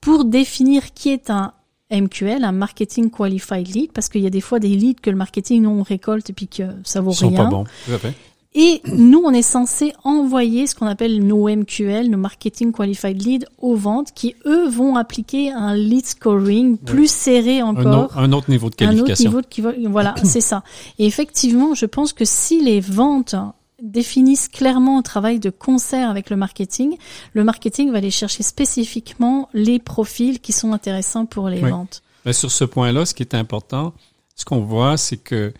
pour 0.00 0.24
définir 0.24 0.94
qui 0.94 1.10
est 1.10 1.28
un 1.28 1.52
MQL, 1.92 2.44
un 2.44 2.52
Marketing 2.52 3.10
Qualified 3.10 3.68
Lead, 3.68 3.92
parce 3.92 4.08
qu'il 4.08 4.22
y 4.22 4.26
a 4.26 4.30
des 4.30 4.40
fois 4.40 4.58
des 4.58 4.68
leads 4.68 5.00
que 5.00 5.10
le 5.10 5.16
marketing 5.16 5.62
non 5.62 5.82
récolte 5.82 6.30
et 6.30 6.32
puis 6.32 6.48
que 6.48 6.62
ça 6.84 7.00
vaut 7.00 7.12
Ils 7.12 7.26
rien. 7.26 7.36
Sont 7.36 7.44
pas 7.44 7.50
bons. 7.50 7.64
Et 8.54 8.82
nous, 8.84 9.22
on 9.24 9.30
est 9.30 9.40
censé 9.40 9.94
envoyer 10.04 10.66
ce 10.66 10.74
qu'on 10.74 10.86
appelle 10.86 11.24
nos 11.26 11.48
MQL, 11.48 12.10
nos 12.10 12.18
Marketing 12.18 12.70
Qualified 12.70 13.22
Lead, 13.22 13.46
aux 13.58 13.76
ventes, 13.76 14.12
qui 14.14 14.34
eux 14.44 14.68
vont 14.68 14.96
appliquer 14.96 15.50
un 15.50 15.74
lead 15.74 16.04
scoring 16.04 16.76
plus 16.76 17.10
serré 17.10 17.62
encore. 17.62 18.16
Un, 18.18 18.32
autre 18.32 18.50
niveau 18.50 18.68
de 18.68 18.74
qualification. 18.74 19.30
Un 19.30 19.34
autre 19.36 19.48
niveau 19.56 19.72
de, 19.72 19.88
voilà, 19.88 20.14
c'est 20.22 20.42
ça. 20.42 20.62
Et 20.98 21.06
effectivement, 21.06 21.74
je 21.74 21.86
pense 21.86 22.12
que 22.12 22.26
si 22.26 22.62
les 22.62 22.80
ventes 22.80 23.34
définissent 23.82 24.48
clairement 24.48 24.98
un 24.98 25.02
travail 25.02 25.40
de 25.40 25.50
concert 25.50 26.08
avec 26.08 26.30
le 26.30 26.36
marketing, 26.36 26.96
le 27.34 27.44
marketing 27.44 27.90
va 27.90 27.98
aller 27.98 28.10
chercher 28.10 28.42
spécifiquement 28.42 29.48
les 29.52 29.78
profils 29.78 30.40
qui 30.40 30.52
sont 30.52 30.72
intéressants 30.72 31.26
pour 31.26 31.48
les 31.48 31.60
ventes. 31.60 32.02
Mais 32.24 32.32
sur 32.32 32.50
ce 32.50 32.64
point-là, 32.64 33.04
ce 33.04 33.12
qui 33.12 33.24
est 33.24 33.34
important, 33.34 33.92
ce 34.36 34.44
qu'on 34.44 34.60
voit, 34.60 34.96
c'est 34.96 35.16
que 35.16 35.52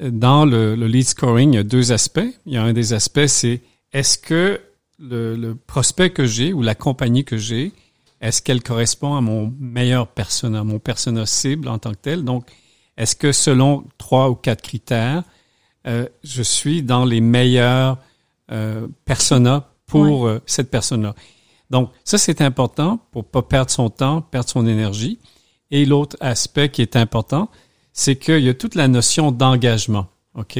dans 0.00 0.44
le, 0.44 0.74
lead 0.74 1.06
scoring, 1.06 1.52
il 1.52 1.56
y 1.56 1.58
a 1.58 1.64
deux 1.64 1.92
aspects. 1.92 2.20
Il 2.46 2.52
y 2.52 2.56
a 2.56 2.62
un 2.62 2.72
des 2.72 2.92
aspects, 2.92 3.26
c'est 3.26 3.62
est-ce 3.92 4.18
que 4.18 4.60
le, 4.98 5.54
prospect 5.54 6.10
que 6.10 6.26
j'ai 6.26 6.52
ou 6.52 6.62
la 6.62 6.74
compagnie 6.74 7.24
que 7.24 7.36
j'ai, 7.36 7.72
est-ce 8.20 8.40
qu'elle 8.40 8.62
correspond 8.62 9.14
à 9.14 9.20
mon 9.20 9.52
meilleur 9.58 10.08
persona, 10.08 10.64
mon 10.64 10.78
persona 10.78 11.26
cible 11.26 11.68
en 11.68 11.78
tant 11.78 11.90
que 11.90 11.98
tel? 12.00 12.24
Donc, 12.24 12.46
est-ce 12.96 13.16
que 13.16 13.32
selon 13.32 13.84
trois 13.98 14.30
ou 14.30 14.34
quatre 14.34 14.62
critères, 14.62 15.22
euh, 15.86 16.06
je 16.24 16.42
suis 16.42 16.82
dans 16.82 17.04
les 17.04 17.20
meilleurs 17.20 17.98
euh, 18.50 18.86
personas 19.04 19.68
pour 19.86 20.26
euh, 20.26 20.40
cette 20.46 20.70
personne-là. 20.70 21.14
Donc, 21.70 21.90
ça, 22.04 22.18
c'est 22.18 22.40
important 22.40 23.00
pour 23.10 23.24
pas 23.24 23.42
perdre 23.42 23.70
son 23.70 23.90
temps, 23.90 24.20
perdre 24.20 24.48
son 24.48 24.66
énergie. 24.66 25.18
Et 25.70 25.84
l'autre 25.84 26.16
aspect 26.20 26.68
qui 26.68 26.82
est 26.82 26.96
important, 26.96 27.50
c'est 27.92 28.16
qu'il 28.16 28.40
y 28.40 28.48
a 28.48 28.54
toute 28.54 28.74
la 28.74 28.88
notion 28.88 29.32
d'engagement. 29.32 30.06
OK? 30.34 30.58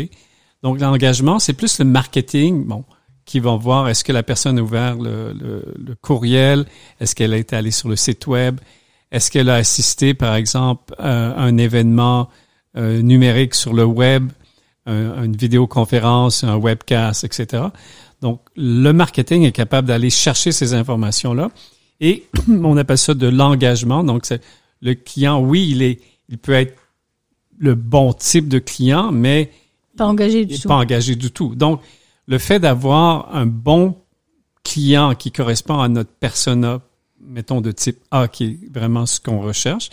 Donc, 0.62 0.80
l'engagement, 0.80 1.38
c'est 1.38 1.52
plus 1.52 1.78
le 1.78 1.84
marketing, 1.84 2.64
bon, 2.64 2.84
qui 3.24 3.40
vont 3.40 3.56
voir 3.56 3.88
est-ce 3.88 4.04
que 4.04 4.12
la 4.12 4.22
personne 4.22 4.58
a 4.58 4.62
ouvert 4.62 4.96
le, 4.96 5.32
le, 5.32 5.94
courriel, 5.94 6.64
est-ce 7.00 7.14
qu'elle 7.14 7.34
été 7.34 7.54
allée 7.54 7.70
sur 7.70 7.88
le 7.88 7.96
site 7.96 8.26
web, 8.26 8.60
est-ce 9.10 9.30
qu'elle 9.30 9.50
a 9.50 9.56
assisté, 9.56 10.14
par 10.14 10.34
exemple, 10.34 10.94
à 10.98 11.40
un 11.40 11.56
événement 11.56 12.28
euh, 12.76 13.02
numérique 13.02 13.54
sur 13.54 13.72
le 13.72 13.84
web, 13.84 14.30
une 14.86 15.36
vidéoconférence, 15.36 16.44
un 16.44 16.56
webcast, 16.56 17.24
etc. 17.24 17.64
Donc, 18.22 18.40
le 18.56 18.92
marketing 18.92 19.42
est 19.42 19.52
capable 19.52 19.88
d'aller 19.88 20.10
chercher 20.10 20.52
ces 20.52 20.74
informations-là 20.74 21.50
et 22.00 22.24
on 22.48 22.76
appelle 22.76 22.98
ça 22.98 23.14
de 23.14 23.26
l'engagement. 23.26 24.04
Donc, 24.04 24.26
c'est 24.26 24.42
le 24.80 24.94
client, 24.94 25.40
oui, 25.40 25.68
il 25.70 25.82
est, 25.82 26.00
il 26.28 26.38
peut 26.38 26.52
être 26.52 26.76
le 27.58 27.74
bon 27.74 28.12
type 28.12 28.48
de 28.48 28.58
client, 28.58 29.12
mais 29.12 29.50
pas 29.96 30.06
engagé 30.06 30.44
du 30.44 30.58
tout. 30.58 30.68
Pas 30.68 30.76
engagé 30.76 31.16
du 31.16 31.30
tout. 31.30 31.54
Donc, 31.54 31.80
le 32.26 32.38
fait 32.38 32.60
d'avoir 32.60 33.34
un 33.34 33.46
bon 33.46 33.96
client 34.62 35.14
qui 35.14 35.32
correspond 35.32 35.80
à 35.80 35.88
notre 35.88 36.10
persona, 36.10 36.80
mettons 37.20 37.60
de 37.60 37.72
type 37.72 37.98
A, 38.10 38.28
qui 38.28 38.44
est 38.44 38.58
vraiment 38.72 39.06
ce 39.06 39.20
qu'on 39.20 39.40
recherche, 39.40 39.90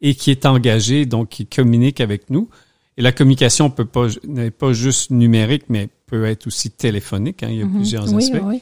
et 0.00 0.14
qui 0.14 0.30
est 0.30 0.46
engagé, 0.46 1.04
donc 1.06 1.30
qui 1.30 1.46
communique 1.46 2.00
avec 2.00 2.30
nous. 2.30 2.48
Et 2.96 3.02
la 3.02 3.12
communication 3.12 3.70
peut 3.70 3.84
pas 3.84 4.06
n'est 4.26 4.50
pas 4.50 4.72
juste 4.72 5.10
numérique, 5.10 5.64
mais 5.68 5.88
peut 6.06 6.24
être 6.26 6.46
aussi 6.46 6.70
téléphonique. 6.70 7.42
Hein, 7.42 7.48
il 7.50 7.58
y 7.58 7.62
a 7.62 7.66
mhm. 7.66 7.74
plusieurs 7.74 8.14
aspects. 8.14 8.42
Oui. 8.44 8.60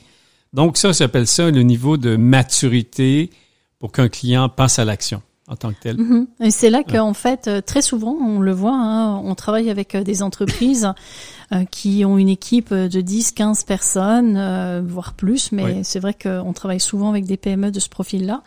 Donc 0.53 0.77
ça, 0.77 0.93
j'appelle 0.93 1.27
ça 1.27 1.51
le 1.51 1.63
niveau 1.63 1.97
de 1.97 2.17
maturité 2.17 3.31
pour 3.79 3.93
qu'un 3.93 4.09
client 4.09 4.49
passe 4.49 4.79
à 4.79 4.85
l'action 4.85 5.23
en 5.49 5.57
tant 5.57 5.71
que 5.71 5.81
tel. 5.81 5.97
Mhm. 5.99 6.27
Et 6.41 6.51
c'est 6.51 6.71
là 6.71 6.85
qu'en 6.85 7.15
fait, 7.15 7.49
euh, 7.49 7.61
très 7.61 7.83
souvent, 7.83 8.17
on 8.21 8.39
le 8.39 8.53
voit, 8.53 8.77
hein, 8.77 9.21
on 9.25 9.35
travaille 9.35 9.71
avec 9.71 9.97
euh, 9.97 10.05
des 10.05 10.23
entreprises 10.23 10.89
euh, 11.53 11.65
qui 11.65 12.05
ont 12.05 12.17
une 12.17 12.29
équipe 12.29 12.73
de 12.73 13.01
10, 13.01 13.33
15 13.33 13.65
personnes, 13.65 14.81
voire 14.87 15.15
plus, 15.15 15.53
mais 15.53 15.83
c'est 15.83 15.99
vrai 15.99 16.15
qu'on 16.15 16.53
travaille 16.53 16.81
souvent 16.81 17.11
avec 17.11 17.27
des 17.27 17.37
PME 17.37 17.71
de 17.71 17.81
ce 17.81 17.89
profil-là. 17.89 18.43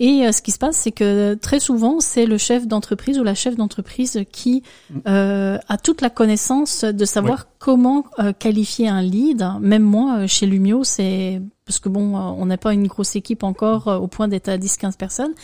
Et 0.00 0.32
ce 0.32 0.42
qui 0.42 0.50
se 0.50 0.58
passe, 0.58 0.76
c'est 0.76 0.90
que 0.90 1.34
très 1.34 1.60
souvent, 1.60 2.00
c'est 2.00 2.26
le 2.26 2.36
chef 2.36 2.66
d'entreprise 2.66 3.18
ou 3.20 3.22
la 3.22 3.36
chef 3.36 3.56
d'entreprise 3.56 4.24
qui 4.32 4.64
mm. 4.90 5.00
a 5.06 5.78
toute 5.80 6.00
la 6.00 6.10
connaissance 6.10 6.82
de 6.82 7.04
savoir 7.04 7.46
comment 7.60 8.06
qualifier 8.40 8.88
un 8.88 9.02
lead. 9.02 9.46
Même 9.60 9.84
moi, 9.84 10.26
chez 10.26 10.46
Lumio, 10.46 10.82
c'est 10.82 11.40
parce 11.68 11.78
que 11.78 11.88
bon, 11.88 12.16
on 12.16 12.46
n'a 12.46 12.56
pas 12.56 12.72
une 12.72 12.88
grosse 12.88 13.14
équipe 13.14 13.44
encore 13.44 13.86
au 13.86 14.08
point 14.08 14.26
d'être 14.26 14.48
à 14.48 14.58
10-15 14.58 14.96
personnes, 14.96 15.34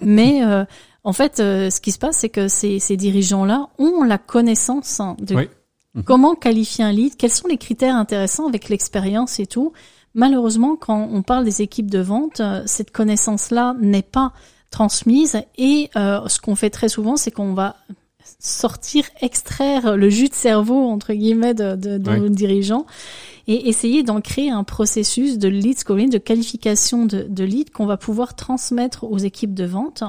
mais 0.00 0.40
en 1.04 1.12
fait, 1.12 1.38
ce 1.38 1.80
qui 1.80 1.92
se 1.92 1.98
passe, 1.98 2.18
c'est 2.18 2.28
que 2.28 2.48
ces, 2.48 2.78
ces 2.78 2.96
dirigeants-là 2.96 3.68
ont 3.78 4.04
la 4.04 4.18
connaissance 4.18 5.02
de 5.18 5.48
Mhm. 5.94 6.04
Comment 6.04 6.34
qualifier 6.34 6.84
un 6.84 6.92
lead 6.92 7.16
Quels 7.16 7.30
sont 7.30 7.48
les 7.48 7.58
critères 7.58 7.96
intéressants 7.96 8.48
avec 8.48 8.68
l'expérience 8.68 9.38
et 9.40 9.46
tout. 9.46 9.72
Malheureusement, 10.14 10.76
quand 10.76 11.08
on 11.10 11.22
parle 11.22 11.44
des 11.44 11.62
équipes 11.62 11.90
de 11.90 12.00
vente, 12.00 12.40
euh, 12.40 12.62
cette 12.66 12.90
connaissance-là 12.90 13.74
n'est 13.80 14.02
pas 14.02 14.32
transmise 14.70 15.38
et 15.58 15.90
euh, 15.96 16.26
ce 16.28 16.40
qu'on 16.40 16.54
fait 16.54 16.70
très 16.70 16.88
souvent, 16.88 17.16
c'est 17.16 17.30
qu'on 17.30 17.52
va 17.52 17.76
sortir, 18.38 19.04
extraire 19.20 19.96
le 19.96 20.08
jus 20.08 20.28
de 20.28 20.34
cerveau 20.34 20.88
entre 20.88 21.12
guillemets 21.12 21.54
de, 21.54 21.76
de, 21.76 21.98
nos 21.98 22.28
dirigeants 22.28 22.86
et 23.46 23.68
essayer 23.68 24.02
d'en 24.02 24.20
créer 24.20 24.50
un 24.50 24.64
processus 24.64 25.38
de 25.38 25.48
lead 25.48 25.78
scoring, 25.78 26.10
de 26.10 26.18
qualification 26.18 27.06
de, 27.06 27.26
de 27.28 27.44
lead 27.44 27.70
qu'on 27.70 27.86
va 27.86 27.96
pouvoir 27.96 28.36
transmettre 28.36 29.04
aux 29.04 29.18
équipes 29.18 29.54
de 29.54 29.64
vente 29.64 30.04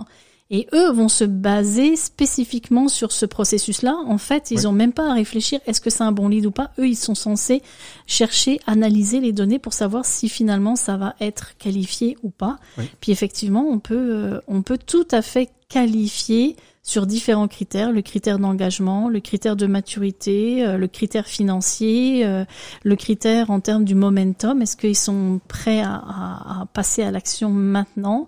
et 0.49 0.67
eux 0.73 0.91
vont 0.91 1.09
se 1.09 1.23
baser 1.23 1.95
spécifiquement 1.95 2.87
sur 2.87 3.11
ce 3.11 3.25
processus-là. 3.25 3.95
En 4.05 4.17
fait, 4.17 4.51
ils 4.51 4.63
n'ont 4.63 4.71
même 4.71 4.93
pas 4.93 5.09
à 5.09 5.13
réfléchir 5.13 5.59
est-ce 5.65 5.81
que 5.81 5.89
c'est 5.89 6.03
un 6.03 6.11
bon 6.11 6.27
lead 6.27 6.45
ou 6.45 6.51
pas. 6.51 6.71
Eux, 6.77 6.87
ils 6.87 6.95
sont 6.95 7.15
censés 7.15 7.61
chercher, 8.05 8.59
analyser 8.67 9.19
les 9.19 9.31
données 9.31 9.59
pour 9.59 9.73
savoir 9.73 10.05
si 10.05 10.29
finalement 10.29 10.75
ça 10.75 10.97
va 10.97 11.15
être 11.19 11.57
qualifié 11.57 12.17
ou 12.23 12.29
pas. 12.29 12.59
Puis 12.99 13.11
effectivement, 13.11 13.65
on 13.67 13.79
peut, 13.79 13.95
euh, 13.95 14.41
on 14.47 14.61
peut 14.61 14.77
tout 14.77 15.07
à 15.11 15.21
fait 15.21 15.49
qualifier 15.69 16.55
sur 16.83 17.07
différents 17.07 17.47
critères, 17.47 17.91
le 17.91 18.01
critère 18.01 18.39
d'engagement, 18.39 19.07
le 19.07 19.21
critère 19.21 19.55
de 19.55 19.65
maturité, 19.65 20.65
euh, 20.65 20.77
le 20.77 20.87
critère 20.87 21.27
financier, 21.27 22.25
euh, 22.25 22.43
le 22.83 22.95
critère 22.97 23.49
en 23.49 23.61
termes 23.61 23.85
du 23.85 23.95
momentum, 23.95 24.61
est-ce 24.61 24.75
qu'ils 24.75 24.97
sont 24.97 25.39
prêts 25.47 25.81
à, 25.81 25.93
à, 25.93 26.65
passer 26.73 27.01
à 27.01 27.09
l'action 27.09 27.49
maintenant? 27.49 28.27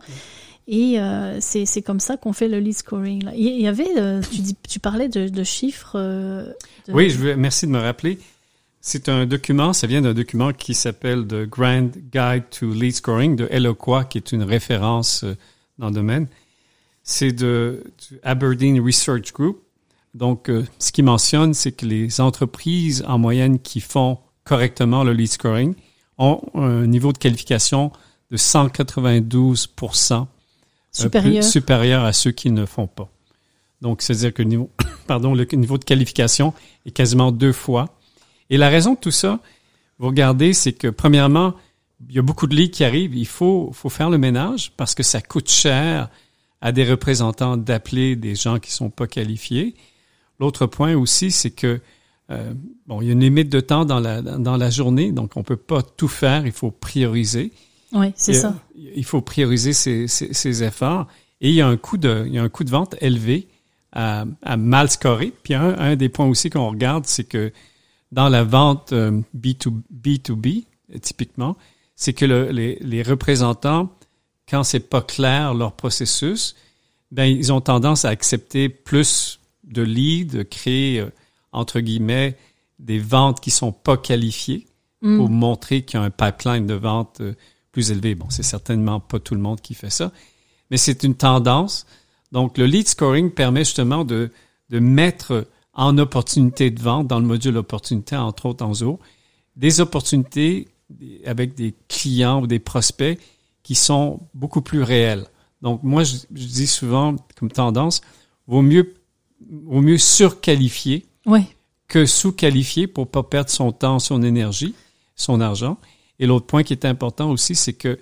Et 0.67 1.00
euh, 1.00 1.38
c'est 1.41 1.81
comme 1.84 2.00
ça 2.00 2.17
qu'on 2.17 2.34
fait 2.34 2.48
le 2.48 2.60
lead 2.60 2.75
scoring. 2.75 3.29
Il 3.36 3.62
y 3.62 3.67
avait, 3.67 4.00
euh, 4.00 4.22
tu, 4.22 4.41
dis, 4.41 4.55
tu 4.67 4.79
parlais 4.79 5.10
de, 5.10 5.27
de 5.27 5.43
chiffres. 5.43 5.93
Euh, 5.95 6.51
Oui, 6.88 7.10
je 7.12 7.17
veux, 7.17 7.36
merci 7.36 7.67
de 7.67 7.72
me 7.72 7.79
rappeler. 7.79 8.17
C'est 8.81 9.10
un 9.10 9.25
document, 9.25 9.74
ça 9.74 9.88
vient 9.88 10.01
d'un 10.01 10.13
document 10.13 10.53
qui 10.53 10.74
s'appelle 10.74 11.25
The 11.27 11.48
Grand 11.48 11.89
Guide 12.12 12.43
to 12.51 12.72
Lead 12.72 12.95
Scoring 12.95 13.36
de 13.36 13.48
Eloqua, 13.51 14.05
qui 14.05 14.17
est 14.17 14.31
une 14.31 14.43
référence 14.43 15.24
euh, 15.24 15.36
dans 15.77 15.88
le 15.88 15.93
domaine. 15.93 16.27
C'est 17.03 17.31
de 17.31 17.84
Aberdeen 18.24 18.79
Research 18.79 19.34
Group. 19.34 19.62
Donc, 20.15 20.50
ce 20.79 20.91
qu'il 20.91 21.03
mentionne, 21.03 21.53
c'est 21.53 21.74
que 21.74 21.86
les 21.86 22.22
entreprises 22.22 23.03
en 23.05 23.19
moyenne 23.19 23.60
qui 23.60 23.81
font 23.81 24.17
correctement 24.45 25.03
le 25.03 25.12
lead 25.12 25.27
scoring 25.27 25.75
ont 26.17 26.41
un 26.55 26.88
niveau 26.88 27.12
de 27.12 27.17
qualification 27.17 27.91
de 28.31 28.38
192 28.38 29.67
supérieur. 31.04 31.44
supérieur 31.44 32.04
à 32.04 32.14
ceux 32.14 32.32
qui 32.32 32.52
ne 32.52 32.66
font 32.66 32.88
pas. 32.88 33.10
Donc, 33.82 34.02
c'est-à-dire 34.02 34.34
que 34.34 34.42
le 34.42 34.50
niveau, 34.50 34.70
pardon, 35.08 35.34
le 35.34 35.46
niveau 35.54 35.78
de 35.78 35.84
qualification 35.84 36.54
est 36.86 36.92
quasiment 36.92 37.32
deux 37.32 37.54
fois. 37.54 37.96
Et 38.50 38.58
la 38.58 38.70
raison 38.70 38.94
de 38.94 39.00
tout 39.00 39.12
ça, 39.12 39.40
vous 40.00 40.08
regardez, 40.08 40.54
c'est 40.54 40.74
que 40.74 40.88
premièrement, 40.88 41.54
il 42.10 42.16
y 42.16 42.20
a 42.20 42.22
beaucoup 42.22 42.48
de 42.48 42.56
lits 42.56 42.72
qui 42.72 42.84
arrivent. 42.84 43.16
Il 43.16 43.28
faut, 43.28 43.72
faut 43.74 43.90
faire 43.90 44.10
le 44.10 44.18
ménage 44.18 44.72
parce 44.78 44.96
que 44.96 45.04
ça 45.04 45.22
coûte 45.22 45.50
cher 45.50 46.10
à 46.62 46.72
des 46.72 46.84
représentants 46.84 47.58
d'appeler 47.58 48.16
des 48.16 48.36
gens 48.36 48.60
qui 48.60 48.72
sont 48.72 48.90
pas 48.90 49.08
qualifiés. 49.08 49.75
L'autre 50.40 50.66
point 50.66 50.96
aussi, 50.96 51.32
c'est 51.32 51.52
que 51.52 51.80
euh, 52.32 52.54
bon, 52.88 53.02
il 53.02 53.08
y 53.08 53.10
a 53.10 53.14
une 53.14 53.20
limite 53.20 53.50
de 53.50 53.60
temps 53.60 53.86
dans 53.86 54.00
la 54.00 54.22
dans 54.22 54.58
la 54.58 54.70
journée, 54.70 55.12
donc 55.12 55.38
on 55.38 55.44
peut 55.44 55.58
pas 55.58 55.84
tout 55.84 56.08
faire. 56.08 56.46
Il 56.46 56.52
faut 56.52 56.72
prioriser. 56.72 57.52
Oui, 57.96 58.12
c'est 58.16 58.34
ça. 58.34 58.54
Il 58.75 59.06
faut 59.06 59.22
prioriser 59.22 59.74
ses, 59.74 60.08
ses, 60.08 60.64
efforts. 60.64 61.08
Et 61.42 61.50
il 61.50 61.56
y 61.56 61.62
a 61.62 61.68
un 61.68 61.78
coût 61.78 61.98
de, 61.98 62.24
il 62.28 62.34
y 62.34 62.38
a 62.38 62.44
un 62.44 62.50
coût 62.50 62.64
de 62.64 62.70
vente 62.70 62.96
élevé 63.02 63.48
à, 63.94 64.25
à 64.44 64.58
mal 64.58 64.90
scorer. 64.90 65.34
Puis 65.44 65.54
un, 65.54 65.78
un 65.80 65.96
des 65.96 66.10
points 66.10 66.28
aussi 66.28 66.50
qu'on 66.50 66.70
regarde, 66.70 67.06
c'est 67.06 67.24
que 67.24 67.52
dans 68.12 68.30
la 68.30 68.44
vente 68.44 68.92
B2, 68.92 69.68
euh, 69.68 69.72
B2B, 69.94 70.66
typiquement, 71.02 71.56
c'est 71.96 72.14
que 72.14 72.25
le, 72.25 72.52
les, 72.52 72.78
les, 72.82 73.02
représentants, 73.02 73.90
quand 74.48 74.64
c'est 74.64 74.90
pas 74.90 75.02
clair 75.02 75.54
leur 75.54 75.74
processus, 75.74 76.56
ben 77.12 77.25
ils 77.25 77.54
ont 77.54 77.62
tendance 77.62 78.06
à 78.06 78.10
accepter 78.10 78.70
plus 78.70 79.40
de 79.64 79.82
leads, 79.82 80.38
de 80.38 80.44
créer 80.44 81.00
euh, 81.00 81.10
entre 81.52 81.80
guillemets 81.80 82.38
des 82.80 83.00
ventes 83.00 83.40
qui 83.40 83.52
sont 83.52 83.72
pas 83.72 83.98
qualifiées 83.98 84.68
mm. 85.02 85.18
pour 85.18 85.30
montrer 85.30 85.84
qu'il 85.84 86.00
y 86.00 86.04
a 86.04 86.06
un 86.06 86.10
pipeline 86.10 86.68
de 86.68 86.74
vente 86.74 87.22
euh, 87.22 87.34
plus 87.75 87.91
élevé. 87.91 88.15
Bon, 88.15 88.27
c'est 88.29 88.41
certainement 88.41 89.01
pas 89.01 89.20
tout 89.20 89.36
le 89.36 89.41
monde 89.41 89.60
qui 89.60 89.74
fait 89.74 89.89
ça, 89.89 90.13
mais 90.72 90.77
c'est 90.77 91.03
une 91.03 91.13
tendance. 91.13 91.86
Donc, 92.32 92.58
le 92.58 92.65
lead 92.65 92.88
scoring 92.88 93.32
permet 93.32 93.65
justement 93.65 94.05
de, 94.05 94.32
de 94.70 94.79
mettre 94.79 95.46
en 95.74 95.98
opportunité 95.98 96.72
de 96.72 96.82
vente 96.82 97.08
dans 97.08 97.20
le 97.20 97.25
module 97.25 97.58
opportunité, 97.58 98.15
entre 98.15 98.46
autres 98.46 98.63
en 98.63 98.74
zoo, 98.74 98.98
des 99.58 99.82
opportunités 99.82 100.70
avec 101.25 101.53
des 101.53 101.75
clients 101.89 102.41
ou 102.41 102.48
des 102.48 102.60
prospects 102.60 103.20
qui 103.62 103.75
sont 103.75 104.22
beaucoup 104.34 104.62
plus 104.62 104.82
réels. 104.82 105.25
Donc, 105.62 105.84
moi, 105.84 106.05
je, 106.05 106.15
dis 106.32 106.67
souvent 106.67 107.17
comme 107.38 107.51
tendance, 107.51 108.00
vaut 108.48 108.62
mieux, 108.62 108.94
vaut 109.65 109.82
mieux 109.82 109.98
surqualifier 109.98 111.05
que 111.89 112.05
sous-qualifier 112.05 112.88
pour 112.88 113.12
pas 113.12 113.24
perdre 113.24 113.50
son 113.50 113.74
temps, 113.74 114.00
son 114.00 114.24
énergie, 114.24 114.75
son 115.17 115.41
argent. 115.41 115.77
Et 116.19 116.25
l'autre 116.25 116.45
point 116.45 116.63
qui 116.63 116.74
est 116.74 116.86
important 116.86 117.29
aussi, 117.29 117.55
c'est 117.55 117.74
que 117.74 118.00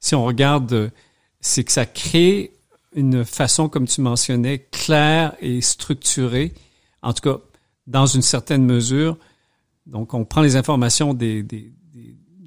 si 0.00 0.14
on 0.14 0.24
regarde, 0.24 0.92
c'est 1.40 1.64
que 1.64 1.72
ça 1.72 1.86
crée 1.86 2.52
une 2.94 3.24
façon, 3.24 3.68
comme 3.68 3.86
tu 3.86 4.00
mentionnais, 4.00 4.68
claire 4.70 5.34
et 5.40 5.60
structurée, 5.60 6.52
en 7.02 7.12
tout 7.12 7.22
cas 7.22 7.38
dans 7.86 8.06
une 8.06 8.22
certaine 8.22 8.64
mesure. 8.64 9.18
Donc, 9.86 10.14
on 10.14 10.24
prend 10.24 10.40
les 10.40 10.56
informations 10.56 11.12
des, 11.12 11.42
des, 11.42 11.72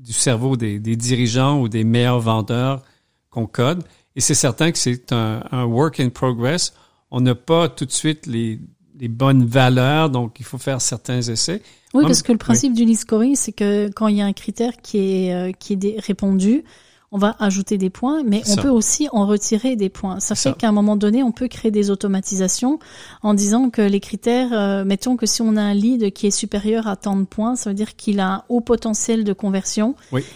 du 0.07 0.13
cerveau 0.13 0.55
des, 0.55 0.79
dirigeants 0.79 1.59
ou 1.59 1.67
des 1.67 1.83
meilleurs 1.83 2.19
vendeurs 2.19 2.81
qu'on 3.29 3.45
code, 3.45 3.83
et 4.15 4.21
c'est 4.21 4.33
certain 4.33 4.71
que 4.71 4.77
c'est 4.77 5.11
un, 5.11 5.65
work 5.65 5.99
in 5.99 6.09
progress. 6.09 6.73
On 7.11 7.21
n'a 7.21 7.35
pas 7.35 7.69
tout 7.69 7.85
de 7.85 7.91
suite 7.91 8.25
les, 8.25 8.59
les 8.99 9.07
bonnes 9.07 9.45
valeurs, 9.45 10.09
donc 10.09 10.39
il 10.39 10.45
faut 10.45 10.57
faire 10.57 10.81
certains 10.81 11.21
essais. 11.21 11.61
Oui, 11.93 12.03
parce 12.05 12.21
que 12.21 12.31
le 12.31 12.37
principe 12.37 12.73
du 12.73 12.85
lead 12.85 12.97
scoring, 12.97 13.35
c'est 13.35 13.53
que 13.53 13.89
quand 13.89 14.07
il 14.07 14.17
y 14.17 14.21
a 14.21 14.25
un 14.25 14.33
critère 14.33 14.73
qui 14.81 14.97
est, 14.97 15.33
euh, 15.33 15.51
qui 15.51 15.73
est 15.73 15.99
répondu, 15.99 16.63
on 17.11 17.17
va 17.17 17.35
ajouter 17.39 17.77
des 17.77 17.89
points, 17.89 18.23
mais 18.25 18.41
on 18.49 18.55
peut 18.57 18.69
aussi 18.69 19.07
en 19.13 19.25
retirer 19.25 19.77
des 19.77 19.87
points. 19.87 20.19
Ça 20.19 20.35
fait 20.35 20.55
qu'à 20.57 20.67
un 20.67 20.73
moment 20.73 20.97
donné, 20.97 21.23
on 21.23 21.31
peut 21.31 21.47
créer 21.47 21.71
des 21.71 21.89
automatisations 21.89 22.79
en 23.23 23.33
disant 23.33 23.69
que 23.69 23.81
les 23.81 24.01
critères, 24.01 24.51
euh, 24.51 24.83
mettons 24.83 25.15
que 25.15 25.25
si 25.25 25.41
on 25.41 25.55
a 25.55 25.61
un 25.61 25.73
lead 25.73 26.11
qui 26.11 26.27
est 26.27 26.31
supérieur 26.31 26.87
à 26.87 26.97
tant 26.97 27.15
de 27.15 27.23
points, 27.23 27.55
ça 27.55 27.69
veut 27.69 27.75
dire 27.75 27.95
qu'il 27.95 28.19
a 28.19 28.27
un 28.27 28.43
haut 28.49 28.59
potentiel 28.59 29.23
de 29.23 29.31
conversion. 29.31 29.95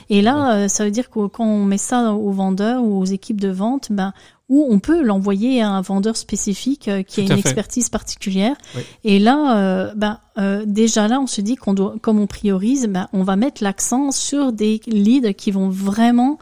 Et 0.09 0.21
là, 0.21 0.55
euh, 0.55 0.67
ça 0.69 0.85
veut 0.85 0.91
dire 0.91 1.09
que 1.09 1.27
quand 1.27 1.45
on 1.45 1.65
met 1.65 1.77
ça 1.77 2.13
aux 2.13 2.31
vendeurs 2.31 2.83
ou 2.83 3.01
aux 3.01 3.05
équipes 3.05 3.41
de 3.41 3.49
vente, 3.49 3.91
ben 3.91 4.13
ou 4.51 4.67
on 4.69 4.79
peut 4.79 5.01
l'envoyer 5.01 5.61
à 5.61 5.69
un 5.69 5.81
vendeur 5.81 6.15
spécifique 6.17 6.87
euh, 6.87 7.01
qui 7.01 7.21
a 7.21 7.23
une 7.23 7.39
expertise 7.39 7.89
particulière. 7.89 8.55
Et 9.03 9.17
là, 9.17 9.93
ben, 9.95 10.19
déjà 10.65 11.07
là, 11.07 11.19
on 11.19 11.27
se 11.27 11.41
dit 11.41 11.55
qu'on 11.55 11.73
doit, 11.73 11.95
comme 12.01 12.19
on 12.19 12.27
priorise, 12.27 12.87
ben, 12.87 13.07
on 13.13 13.23
va 13.23 13.35
mettre 13.35 13.63
l'accent 13.63 14.11
sur 14.11 14.51
des 14.51 14.81
leads 14.85 15.33
qui 15.33 15.51
vont 15.51 15.69
vraiment 15.69 16.37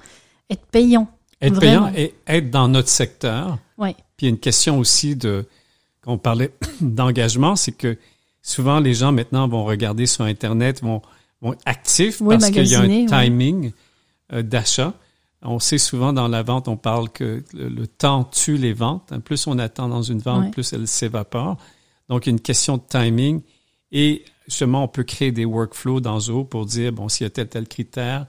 être 0.50 0.66
payant. 0.66 1.08
Être 1.42 1.60
payant 1.60 1.92
et 1.96 2.14
être 2.28 2.50
dans 2.50 2.68
notre 2.68 2.90
secteur. 2.90 3.58
Oui. 3.78 3.94
Puis 4.18 4.26
il 4.26 4.30
y 4.30 4.32
a 4.32 4.32
une 4.32 4.40
question 4.40 4.80
aussi 4.80 5.16
de, 5.16 5.46
quand 6.02 6.14
on 6.14 6.18
parlait 6.18 6.52
d'engagement, 6.82 7.56
c'est 7.56 7.72
que 7.72 7.98
souvent 8.42 8.80
les 8.80 8.94
gens 8.94 9.12
maintenant 9.12 9.48
vont 9.48 9.64
regarder 9.64 10.06
sur 10.06 10.26
Internet, 10.26 10.82
vont, 10.82 11.02
vont 11.42 11.54
être 11.54 11.62
actifs 11.66 12.22
parce 12.28 12.50
qu'il 12.50 12.68
y 12.68 12.76
a 12.76 12.82
un 12.82 13.06
timing 13.06 13.72
euh, 14.34 14.42
d'achat. 14.42 14.94
On 15.42 15.60
sait 15.60 15.78
souvent 15.78 16.12
dans 16.12 16.28
la 16.28 16.44
vente, 16.44 16.68
on 16.68 16.76
parle 16.76 17.10
que 17.10 17.44
le, 17.54 17.88
temps 17.88 18.26
tue 18.26 18.58
les 18.58 18.74
ventes. 18.74 19.14
Plus 19.24 19.48
on 19.48 19.58
attend 19.58 19.88
dans 19.88 20.02
une 20.02 20.20
vente, 20.20 20.52
plus 20.52 20.74
elle 20.74 20.88
s'évapore. 20.88 21.58
Donc, 22.10 22.26
il 22.26 22.30
y 22.30 22.32
a 22.32 22.34
une 22.34 22.42
question 22.42 22.78
de 22.78 22.84
timing. 22.88 23.42
Et 23.92 24.26
justement, 24.48 24.84
on 24.84 24.88
peut 24.88 25.04
créer 25.04 25.32
des 25.32 25.46
workflows 25.46 26.02
dans 26.02 26.20
Zoho 26.20 26.44
pour 26.44 26.66
dire, 26.66 26.92
bon, 26.92 27.08
s'il 27.08 27.24
y 27.24 27.28
a 27.28 27.30
tel, 27.30 27.48
tel 27.48 27.68
critère, 27.68 28.28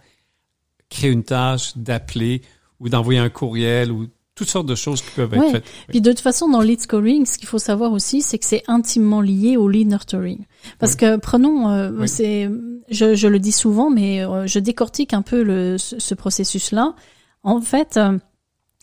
créer 0.88 1.10
une 1.10 1.24
tâche, 1.24 1.76
d'appeler 1.76 2.42
ou 2.78 2.88
d'envoyer 2.88 3.18
un 3.18 3.28
courriel 3.28 3.90
ou 3.90 4.06
toutes 4.40 4.48
sortes 4.48 4.66
de 4.66 4.74
choses 4.74 5.02
qui 5.02 5.10
peuvent 5.10 5.34
être 5.34 5.50
faites. 5.50 5.64
Puis 5.88 6.00
de 6.00 6.10
toute 6.10 6.20
façon, 6.20 6.48
dans 6.48 6.62
lead 6.62 6.80
scoring, 6.80 7.26
ce 7.26 7.36
qu'il 7.36 7.48
faut 7.48 7.58
savoir 7.58 7.92
aussi, 7.92 8.22
c'est 8.22 8.38
que 8.38 8.46
c'est 8.46 8.62
intimement 8.68 9.20
lié 9.20 9.58
au 9.58 9.68
lead 9.68 9.88
nurturing. 9.88 10.46
Parce 10.78 10.96
que 10.96 11.16
prenons, 11.16 11.68
euh, 11.68 12.06
c'est, 12.06 12.48
je, 12.90 13.14
je, 13.14 13.28
le 13.28 13.38
dis 13.38 13.52
souvent, 13.52 13.90
mais 13.90 14.24
euh, 14.24 14.46
je 14.46 14.58
décortique 14.58 15.14
un 15.14 15.22
peu 15.22 15.42
le, 15.42 15.78
ce, 15.78 16.14
processus-là. 16.14 16.94
En 17.42 17.60
fait, 17.60 17.96
euh, 17.96 18.18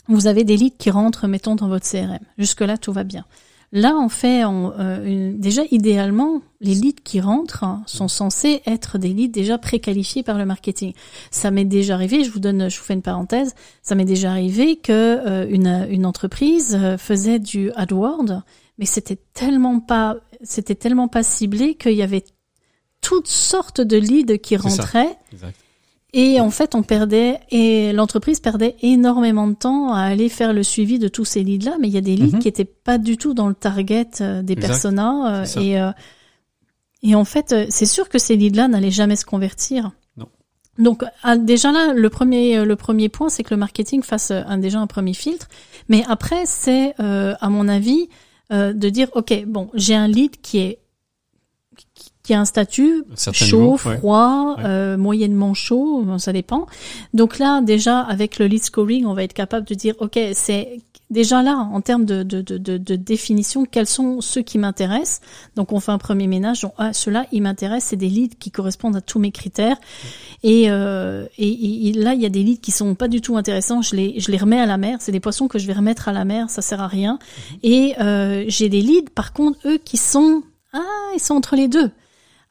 vous 0.08 0.28
avez 0.28 0.44
des 0.44 0.58
leads 0.58 0.78
qui 0.78 0.90
rentrent, 0.90 1.28
mettons, 1.28 1.56
dans 1.56 1.68
votre 1.68 1.90
CRM. 1.90 2.20
Jusque-là, 2.38 2.78
tout 2.78 2.94
va 2.94 3.04
bien. 3.04 3.26
Là, 3.74 3.96
on 3.98 4.08
fait 4.08 4.44
euh, 4.46 5.34
déjà 5.36 5.64
idéalement 5.72 6.42
les 6.62 6.74
leads 6.74 7.02
qui 7.04 7.20
rentrent 7.20 7.66
sont 7.86 8.08
censés 8.08 8.62
être 8.66 8.98
des 8.98 9.10
leads 9.10 9.34
déjà 9.34 9.58
préqualifiés 9.58 10.24
par 10.24 10.38
le 10.38 10.46
marketing. 10.46 10.94
Ça 11.32 11.52
m'est 11.52 11.66
déjà 11.66 11.96
arrivé, 11.96 12.24
je 12.24 12.32
vous 12.32 12.40
donne, 12.40 12.70
je 12.70 12.78
vous 12.78 12.84
fais 12.84 12.94
une 12.94 13.02
parenthèse, 13.02 13.56
ça 13.82 13.96
m'est 13.96 14.06
déjà 14.06 14.32
arrivé 14.32 14.78
que 14.78 14.92
euh, 14.94 15.46
une, 15.50 15.86
une 15.90 16.06
entreprise 16.06 16.78
euh, 16.80 16.98
faisait 16.98 17.40
du 17.40 17.72
AdWord, 17.76 18.42
mais 18.78 18.86
c'était 18.86 19.20
tellement 19.34 19.82
pas, 19.82 20.16
c'était 20.44 20.76
tellement 20.76 21.10
pas 21.10 21.24
ciblé 21.24 21.76
qu'il 21.76 21.94
y 21.94 22.04
avait 22.04 22.24
toutes 23.08 23.30
sortes 23.30 23.80
de 23.80 23.96
leads 23.96 24.38
qui 24.40 24.58
rentraient. 24.58 25.18
Et 26.12 26.42
en 26.42 26.50
fait, 26.50 26.76
on 26.76 26.84
perdait 26.84 27.40
et 27.52 27.94
l'entreprise 27.94 28.42
perdait 28.42 28.76
énormément 28.82 29.48
de 29.48 29.54
temps 29.54 29.94
à 29.94 30.02
aller 30.02 30.28
faire 30.28 30.52
le 30.52 30.62
suivi 30.62 31.00
de 31.00 31.08
tous 31.08 31.24
ces 31.24 31.42
leads-là. 31.42 31.78
Mais 31.80 31.88
il 31.88 31.94
y 31.94 31.98
a 31.98 32.02
des 32.02 32.18
leads 32.18 32.36
mhm. 32.36 32.40
qui 32.42 32.50
étaient 32.50 32.66
pas 32.66 32.98
du 32.98 33.16
tout 33.16 33.34
dans 33.34 33.48
le 33.48 33.54
target 33.54 34.10
euh, 34.20 34.42
des 34.42 34.58
personas. 34.58 35.42
Euh, 35.42 35.62
et 35.62 35.80
euh, 35.80 35.92
et 37.02 37.16
en 37.16 37.24
fait, 37.24 37.56
c'est 37.70 37.86
sûr 37.86 38.10
que 38.10 38.20
ces 38.20 38.36
leads-là 38.36 38.68
n'allaient 38.68 38.92
jamais 38.92 39.16
se 39.16 39.24
convertir. 39.24 39.92
Non. 40.18 40.28
Donc 40.78 41.06
ah, 41.24 41.38
déjà 41.38 41.72
là, 41.72 41.94
le 41.94 42.10
premier 42.10 42.66
le 42.66 42.76
premier 42.76 43.08
point, 43.08 43.30
c'est 43.30 43.44
que 43.44 43.54
le 43.54 43.58
marketing 43.58 44.04
fasse 44.04 44.32
un, 44.32 44.58
déjà 44.58 44.80
un 44.80 44.88
premier 44.88 45.14
filtre. 45.14 45.48
Mais 45.88 46.04
après, 46.10 46.46
c'est 46.46 46.94
à 47.00 47.50
mon 47.50 47.70
avis 47.70 48.10
de 48.52 48.90
dire 48.90 49.08
ok, 49.14 49.46
bon, 49.46 49.70
j'ai 49.76 49.96
un 49.96 50.08
lead 50.08 50.42
qui 50.42 50.58
est 50.58 50.80
qui 52.28 52.34
a 52.34 52.42
un 52.42 52.46
statut 52.46 53.06
chaud, 53.32 53.78
froid, 53.78 54.58
Euh, 54.60 54.98
moyennement 54.98 55.54
chaud, 55.54 56.06
ça 56.18 56.34
dépend. 56.34 56.66
Donc 57.14 57.40
là, 57.40 57.62
déjà, 57.62 58.02
avec 58.02 58.38
le 58.38 58.48
lead 58.48 58.62
scoring, 58.62 59.06
on 59.06 59.14
va 59.14 59.24
être 59.24 59.34
capable 59.34 59.66
de 59.66 59.74
dire, 59.74 59.96
OK, 60.00 60.20
c'est 60.34 60.82
déjà 61.10 61.42
là, 61.42 61.56
en 61.72 61.80
termes 61.80 62.04
de, 62.04 62.24
de, 62.24 62.42
de, 62.42 62.58
de, 62.58 62.96
définition, 62.98 63.64
quels 63.64 63.88
sont 63.88 64.20
ceux 64.20 64.42
qui 64.42 64.58
m'intéressent. 64.58 65.22
Donc 65.56 65.72
on 65.72 65.80
fait 65.80 65.94
un 65.94 65.98
premier 65.98 66.28
ménage. 66.28 66.64
Donc, 66.64 66.74
ah, 66.78 66.92
ceux-là, 66.92 67.28
ils 67.32 67.42
m'intéressent, 67.42 67.92
c'est 67.92 67.96
des 67.96 68.10
leads 68.10 68.36
qui 68.38 68.52
correspondent 68.52 68.98
à 68.98 69.02
tous 69.02 69.20
mes 69.20 69.32
critères. 69.32 69.78
Et, 70.44 70.66
euh, 70.68 71.26
et, 71.38 71.94
là, 71.94 72.14
il 72.14 72.22
y 72.22 72.26
a 72.26 72.30
des 72.30 72.44
leads 72.44 72.60
qui 72.60 72.72
sont 72.72 72.94
pas 72.94 73.08
du 73.08 73.22
tout 73.22 73.38
intéressants. 73.38 73.82
Je 73.82 73.96
les, 73.96 74.20
je 74.20 74.30
les 74.32 74.38
remets 74.38 74.60
à 74.60 74.66
la 74.66 74.76
mer. 74.76 74.98
C'est 75.00 75.14
des 75.14 75.22
poissons 75.22 75.48
que 75.48 75.60
je 75.60 75.68
vais 75.68 75.74
remettre 75.74 76.10
à 76.10 76.12
la 76.12 76.26
mer. 76.26 76.50
Ça 76.50 76.62
sert 76.62 76.82
à 76.82 76.88
rien. 76.88 77.20
Mhm. 77.54 77.60
Et 77.64 77.96
euh, 78.02 78.44
j'ai 78.50 78.68
des 78.68 78.82
leads, 78.82 79.12
par 79.16 79.32
contre, 79.32 79.60
eux, 79.66 79.78
qui 79.78 79.96
sont 79.96 80.44
ah, 80.74 81.12
ils 81.16 81.22
sont 81.22 81.36
entre 81.36 81.56
les 81.56 81.70
deux. 81.70 81.90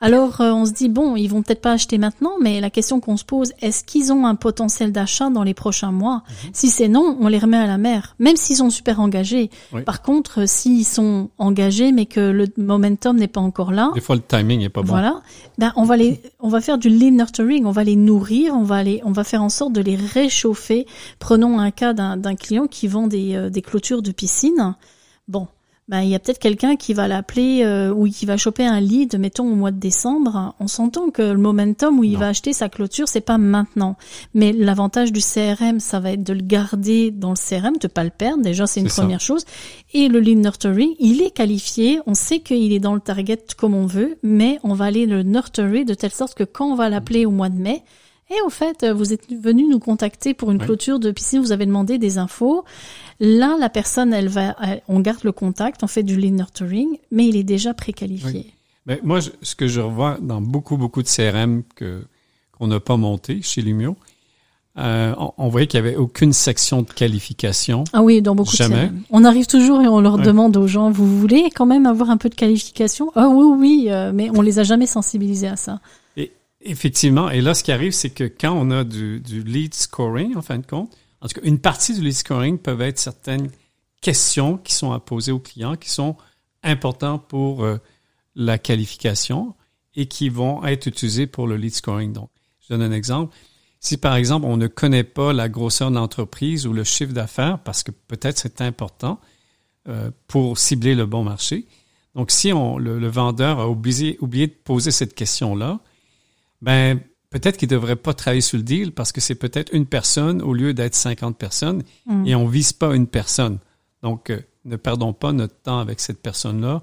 Alors 0.01 0.41
euh, 0.41 0.53
on 0.53 0.67
se 0.67 0.73
dit 0.73 0.89
bon, 0.89 1.17
ils 1.17 1.29
vont 1.29 1.43
peut-être 1.43 1.63
pas 1.63 1.73
acheter 1.73 1.97
maintenant, 1.97 2.33
mais 2.41 2.61
la 2.61 2.71
question 2.71 3.01
qu'on 3.01 3.17
se 3.17 3.25
pose, 3.25 3.53
est-ce 3.63 3.83
qu'ils 3.83 4.13
ont 4.13 4.27
un 4.27 4.35
potentiel 4.35 4.93
d'achat 4.93 5.31
dans 5.31 5.43
les 5.43 5.55
prochains 5.55 5.93
mois 5.93 6.23
mhm. 6.29 6.51
Si 6.53 6.69
c'est 6.69 6.89
non, 6.89 7.17
on 7.21 7.29
les 7.29 7.39
remet 7.39 7.57
à 7.57 7.67
la 7.67 7.79
mer, 7.79 8.15
même 8.19 8.37
s'ils 8.37 8.57
sont 8.57 8.71
super 8.71 9.01
engagés. 9.01 9.51
Par 9.87 10.03
contre, 10.03 10.43
euh, 10.43 10.47
s'ils 10.47 10.85
sont 10.85 11.31
engagés 11.39 11.93
mais 11.93 12.07
que 12.07 12.21
le 12.21 12.47
momentum 12.59 13.17
n'est 13.17 13.27
pas 13.27 13.41
encore 13.41 13.73
là, 13.73 13.91
des 13.95 14.01
fois 14.01 14.17
le 14.17 14.23
timing 14.23 14.61
est 14.61 14.69
pas 14.69 14.83
bon. 14.83 14.89
Voilà, 14.89 15.23
ben 15.59 15.73
on 15.77 15.85
va 15.85 15.97
les, 15.97 16.21
on 16.41 16.49
va 16.49 16.61
faire 16.61 16.79
du 16.79 16.91
lean 16.91 17.13
nurturing, 17.13 17.65
on 17.65 17.71
va 17.71 17.85
les 17.85 17.97
nourrir, 17.97 18.55
on 18.55 18.65
va 18.65 18.83
les, 18.83 19.01
on 19.05 19.13
va 19.13 19.25
faire 19.25 19.43
en 19.43 19.49
sorte 19.49 19.73
de 19.73 19.81
les 19.81 19.97
réchauffer. 19.97 20.87
Prenons 21.19 21.59
un 21.59 21.71
cas 21.71 21.95
d'un 21.95 22.35
client 22.35 22.67
qui 22.67 22.87
vend 22.87 23.07
des, 23.07 23.35
euh, 23.35 23.51
des 23.51 23.63
clôtures 23.63 24.03
de 24.03 24.13
piscine. 24.13 24.75
Bon, 25.29 25.49
ben, 25.89 26.01
il 26.01 26.09
y 26.09 26.17
a 26.17 26.19
peut-être 26.19 26.41
quelqu'un 26.41 26.75
qui 26.75 26.95
va 26.95 27.07
l'appeler 27.07 27.63
euh, 27.63 27.95
ou 27.95 28.09
qui 28.09 28.27
va 28.27 28.37
choper 28.37 28.67
un 28.67 28.81
lead, 28.81 29.17
mettons 29.21 29.49
au 29.49 29.55
mois 29.55 29.71
de 29.71 29.79
décembre. 29.79 30.55
On 30.59 30.67
s'entend 30.67 31.11
que 31.11 31.23
le 31.23 31.39
momentum 31.39 32.01
où 32.01 32.05
il 32.05 32.17
va 32.17 32.29
acheter 32.29 32.53
sa 32.53 32.69
clôture, 32.69 33.07
c'est 33.07 33.21
pas 33.21 33.39
maintenant. 33.39 33.97
Mais 34.35 34.53
l'avantage 34.53 35.13
du 35.13 35.21
CRM, 35.21 35.79
ça 35.79 36.01
va 36.01 36.11
être 36.13 36.25
de 36.25 36.33
le 36.33 36.43
garder 36.43 37.13
dans 37.13 37.31
le 37.31 37.37
CRM, 37.37 37.77
de 37.79 37.87
pas 37.87 38.03
le 38.03 38.11
perdre. 38.11 38.43
Déjà, 38.43 38.67
c'est 38.67 38.81
une 38.81 38.89
première 38.89 39.21
chose. 39.21 39.45
Et 39.95 40.09
le 40.09 40.19
lead 40.19 40.39
nurturing, 40.39 40.95
il 40.99 41.23
est 41.23 41.31
qualifié. 41.31 42.01
On 42.07 42.15
sait 42.15 42.41
qu'il 42.41 42.73
est 42.73 42.81
dans 42.81 42.95
le 42.95 43.01
target 43.01 43.39
comme 43.57 43.75
on 43.75 43.87
veut, 43.87 44.19
mais 44.25 44.59
on 44.65 44.75
va 44.75 44.87
aller 44.87 45.07
le 45.07 45.23
nurturer 45.23 45.85
de 45.85 45.95
telle 45.95 46.11
sorte 46.11 46.35
que 46.35 46.45
quand 46.45 46.67
on 46.67 46.75
va 46.75 46.89
l'appeler 46.89 47.27
au 47.27 47.31
mois 47.31 47.49
de 47.49 47.61
mai, 47.61 47.85
et 48.29 48.41
au 48.45 48.51
fait, 48.51 48.85
vous 48.85 49.13
êtes 49.13 49.33
venu 49.33 49.69
nous 49.69 49.79
contacter 49.79 50.35
pour 50.35 50.51
une 50.51 50.59
clôture 50.59 50.99
de 50.99 51.13
piscine, 51.13 51.39
vous 51.41 51.53
avez 51.53 51.65
demandé 51.65 51.97
des 51.97 52.19
infos. 52.19 52.65
Là, 53.19 53.57
la 53.59 53.69
personne, 53.69 54.13
elle 54.13 54.29
va, 54.29 54.57
on 54.89 55.01
garde 55.01 55.25
le 55.25 55.33
contact, 55.33 55.83
on 55.83 55.87
fait 55.87 56.03
du 56.03 56.17
lead 56.17 56.35
nurturing, 56.35 56.99
mais 57.11 57.27
il 57.27 57.37
est 57.37 57.45
déjà 57.45 57.73
préqualifié. 57.73 58.53
Mais 58.87 59.01
moi, 59.03 59.21
ce 59.21 59.55
que 59.55 59.67
je 59.67 59.81
revois 59.81 60.19
dans 60.21 60.41
beaucoup, 60.41 60.77
beaucoup 60.77 61.03
de 61.03 61.09
CRM 61.09 61.63
que 61.75 62.05
qu'on 62.53 62.69
n'a 62.69 62.81
pas 62.81 62.97
monté 62.97 63.43
chez 63.43 63.61
Lumio, 63.61 63.97
euh, 64.79 65.15
on, 65.39 65.49
voyait 65.49 65.67
qu'il 65.67 65.81
n'y 65.81 65.89
avait 65.89 65.97
aucune 65.97 66.33
section 66.33 66.83
de 66.83 66.91
qualification. 66.91 67.85
Ah 67.93 68.03
oui, 68.03 68.21
dans 68.21 68.35
beaucoup 68.35 68.55
Jamais. 68.55 68.85
de 68.85 68.89
CRM. 68.89 69.03
On 69.11 69.25
arrive 69.25 69.47
toujours 69.47 69.81
et 69.83 69.89
on 69.89 70.01
leur 70.01 70.19
demande 70.19 70.57
aux 70.57 70.67
gens, 70.67 70.91
vous 70.91 71.19
voulez 71.19 71.51
quand 71.55 71.67
même 71.67 71.87
avoir 71.87 72.11
un 72.11 72.19
peu 72.19 72.29
de 72.29 72.35
qualification? 72.35 73.11
Ah 73.15 73.29
oui, 73.29 73.45
oui, 73.59 73.87
euh, 73.89 74.13
mais 74.15 74.31
on 74.35 74.43
les 74.43 74.59
a 74.59 74.65
jamais 74.65 74.87
sensibilisés 74.87 75.49
à 75.49 75.57
ça. 75.57 75.81
Et 76.17 76.33
effectivement, 76.63 77.31
et 77.31 77.41
là, 77.41 77.55
ce 77.55 77.65
qui 77.65 77.73
arrive, 77.73 77.93
c'est 77.93 78.11
que 78.11 78.25
quand 78.25 78.53
on 78.53 78.71
a 78.71 78.85
du, 78.85 79.21
du 79.21 79.43
lead 79.43 79.75
scoring, 79.75 80.37
en 80.37 80.43
fin 80.43 80.59
de 80.59 80.67
compte, 80.67 80.91
en 81.27 81.29
tout 81.29 81.41
cas, 81.41 81.47
une 81.47 81.59
partie 81.59 81.93
du 81.93 82.03
lead 82.03 82.13
scoring 82.13 82.57
peuvent 82.57 82.83
être 82.83 83.01
certaines 83.01 83.51
questions 84.01 84.59
qui 84.59 84.73
sont 84.73 84.93
à 84.93 85.01
poser 85.01 85.33
aux 85.33 85.41
clients, 85.41 85.75
qui 85.75 85.91
sont 85.91 86.17
importantes 86.63 87.27
pour 87.27 87.65
euh, 87.65 87.79
la 88.37 88.59
qualification 88.59 89.57
et 89.97 90.07
qui 90.07 90.29
vont 90.29 90.65
être 90.65 90.87
utilisées 90.87 91.27
pour 91.27 91.49
le 91.49 91.57
lead 91.57 91.75
scoring. 91.75 92.13
Donc, 92.13 92.31
je 92.61 92.69
donne 92.69 92.83
un 92.83 92.93
exemple. 92.93 93.35
Si 93.81 93.97
par 93.97 94.15
exemple, 94.15 94.47
on 94.47 94.57
ne 94.57 94.69
connaît 94.69 95.03
pas 95.03 95.33
la 95.33 95.49
grosseur 95.49 95.91
de 95.91 95.97
l'entreprise 95.97 96.65
ou 96.65 96.73
le 96.73 96.85
chiffre 96.85 97.13
d'affaires, 97.13 97.59
parce 97.59 97.83
que 97.83 97.91
peut-être 97.91 98.39
c'est 98.39 98.61
important 98.61 99.21
euh, 99.89 100.13
pour 100.29 100.59
cibler 100.59 100.95
le 100.95 101.07
bon 101.07 101.25
marché. 101.25 101.67
Donc, 102.15 102.31
si 102.31 102.51
le, 102.51 103.09
vendeur 103.09 103.59
a 103.59 103.69
oublié, 103.69 104.17
oublié 104.21 104.47
de 104.47 104.55
poser 104.55 104.93
cette 104.93 105.15
question-là, 105.15 105.81
ben 106.63 107.01
peut-être 107.31 107.57
qu'il 107.57 107.69
ne 107.69 107.75
devrait 107.75 107.97
pas 107.97 108.15
travailler 108.15 108.41
sur 108.41 108.57
le 108.59 108.63
deal 108.63 108.93
parce 108.93 109.13
que 109.13 109.21
c'est 109.21 109.35
peut-être 109.35 109.73
une 109.75 109.87
personne 109.87 110.43
au 110.43 110.53
lieu 110.53 110.75
d'être 110.75 110.95
50 110.95 111.37
personnes 111.37 111.83
mm. 112.07 112.27
et 112.27 112.35
on 112.35 112.47
vise 112.47 112.73
pas 112.73 112.95
une 112.95 113.07
personne. 113.07 113.59
Donc, 114.03 114.31
euh, 114.31 114.41
ne 114.65 114.77
perdons 114.77 115.13
pas 115.13 115.33
notre 115.33 115.57
temps 115.63 115.79
avec 115.79 116.01
cette 116.01 116.23
personne-là. 116.23 116.83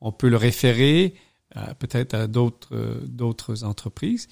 On 0.00 0.12
peut 0.12 0.28
le 0.28 0.36
référer 0.36 1.14
euh, 1.56 1.60
peut-être 1.78 2.14
à 2.14 2.26
d'autres 2.26 2.68
euh, 2.72 3.00
d'autres 3.04 3.64
entreprises, 3.64 4.28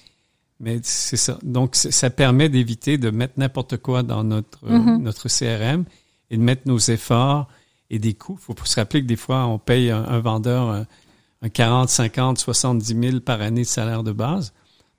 mais 0.59 0.79
c'est 0.83 1.17
ça. 1.17 1.39
Donc, 1.43 1.75
ça 1.75 2.09
permet 2.09 2.49
d'éviter 2.49 2.97
de 2.97 3.09
mettre 3.09 3.33
n'importe 3.37 3.77
quoi 3.77 4.03
dans 4.03 4.23
notre 4.23 4.65
mm-hmm. 4.65 4.97
notre 5.01 5.27
CRM 5.27 5.85
et 6.29 6.37
de 6.37 6.41
mettre 6.41 6.63
nos 6.65 6.77
efforts 6.77 7.47
et 7.89 7.99
des 7.99 8.13
coûts. 8.13 8.37
Il 8.39 8.43
faut 8.43 8.65
se 8.65 8.75
rappeler 8.79 9.01
que 9.01 9.07
des 9.07 9.15
fois, 9.15 9.45
on 9.45 9.59
paye 9.59 9.91
un, 9.91 10.19
vendeur 10.19 10.69
un, 10.69 10.85
un 11.41 11.49
40, 11.49 11.89
50, 11.89 12.39
70 12.39 13.09
000 13.09 13.19
par 13.19 13.41
année 13.41 13.61
de 13.61 13.67
salaire 13.67 14.03
de 14.03 14.11
base. 14.11 14.53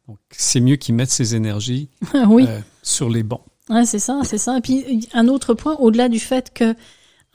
Donc, 0.08 0.18
c'est 0.30 0.60
mieux 0.60 0.76
qu'ils 0.76 0.94
mettent 0.94 1.10
ses 1.10 1.34
énergies 1.34 1.88
oui. 2.28 2.46
euh, 2.48 2.60
sur 2.82 3.08
les 3.08 3.22
bons. 3.22 3.40
Ouais, 3.68 3.84
c'est 3.84 3.98
ça, 3.98 4.20
c'est 4.22 4.38
ça. 4.38 4.58
Et 4.58 4.60
puis 4.60 5.08
un 5.12 5.26
autre 5.28 5.54
point, 5.54 5.74
au-delà 5.76 6.08
du 6.08 6.20
fait 6.20 6.52
que 6.54 6.74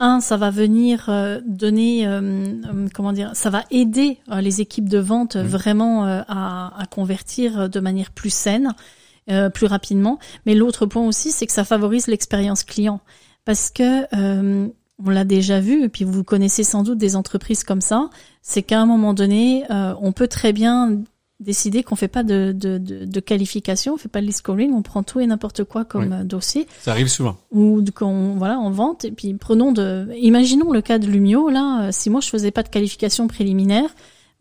un, 0.02 0.20
ça 0.20 0.36
va 0.36 0.50
venir 0.50 1.06
euh, 1.08 1.40
donner, 1.46 2.06
euh, 2.06 2.20
euh, 2.20 2.88
comment 2.92 3.12
dire, 3.12 3.30
ça 3.34 3.50
va 3.50 3.64
aider 3.70 4.18
les 4.40 4.60
équipes 4.60 4.88
de 4.88 4.98
vente 4.98 5.36
vraiment 5.36 6.04
à, 6.04 6.72
à, 6.76 6.86
convertir 6.86 7.68
de 7.68 7.80
manière 7.80 8.10
plus 8.10 8.32
saine, 8.32 8.74
plus 9.54 9.66
rapidement. 9.66 10.18
Mais 10.44 10.54
l'autre 10.54 10.86
point 10.86 11.06
aussi, 11.06 11.30
c'est 11.30 11.46
que 11.46 11.52
ça 11.52 11.64
favorise 11.64 12.08
l'expérience 12.08 12.64
client, 12.64 13.00
parce 13.44 13.70
que 13.70 14.02
on 15.04 15.10
l'a 15.10 15.24
déjà 15.24 15.60
vu, 15.60 15.84
et 15.84 15.88
puis 15.88 16.04
vous 16.04 16.24
connaissez 16.24 16.64
sans 16.64 16.82
doute 16.82 16.98
des 16.98 17.16
entreprises 17.16 17.64
comme 17.64 17.80
ça, 17.80 18.10
c'est 18.40 18.62
qu'à 18.62 18.80
un 18.80 18.86
moment 18.86 19.14
donné, 19.14 19.64
on 19.70 20.12
peut 20.12 20.28
très 20.28 20.52
bien 20.52 21.02
décider 21.42 21.82
qu'on 21.82 21.96
fait 21.96 22.08
pas 22.08 22.22
de, 22.22 22.52
de, 22.56 22.78
de, 22.78 23.04
de, 23.04 23.20
qualification, 23.20 23.94
on 23.94 23.96
fait 23.96 24.08
pas 24.08 24.20
de 24.20 24.26
list 24.26 24.38
scoring, 24.38 24.72
on 24.72 24.82
prend 24.82 25.02
tout 25.02 25.20
et 25.20 25.26
n'importe 25.26 25.64
quoi 25.64 25.84
comme 25.84 26.12
euh, 26.12 26.24
dossier. 26.24 26.66
Ça 26.80 26.92
arrive 26.92 27.08
souvent. 27.08 27.36
Ou 27.50 27.84
qu'on 27.94 28.34
voilà, 28.36 28.58
on 28.58 28.70
vente 28.70 29.04
et 29.04 29.10
puis 29.10 29.34
prenons 29.34 29.72
de, 29.72 30.08
imaginons 30.16 30.72
le 30.72 30.80
cas 30.80 30.98
de 30.98 31.06
Lumio 31.06 31.48
là, 31.50 31.84
euh, 31.84 31.88
si 31.92 32.10
moi 32.10 32.20
je 32.20 32.28
faisais 32.28 32.50
pas 32.50 32.62
de 32.62 32.68
qualification 32.68 33.26
préliminaire, 33.26 33.90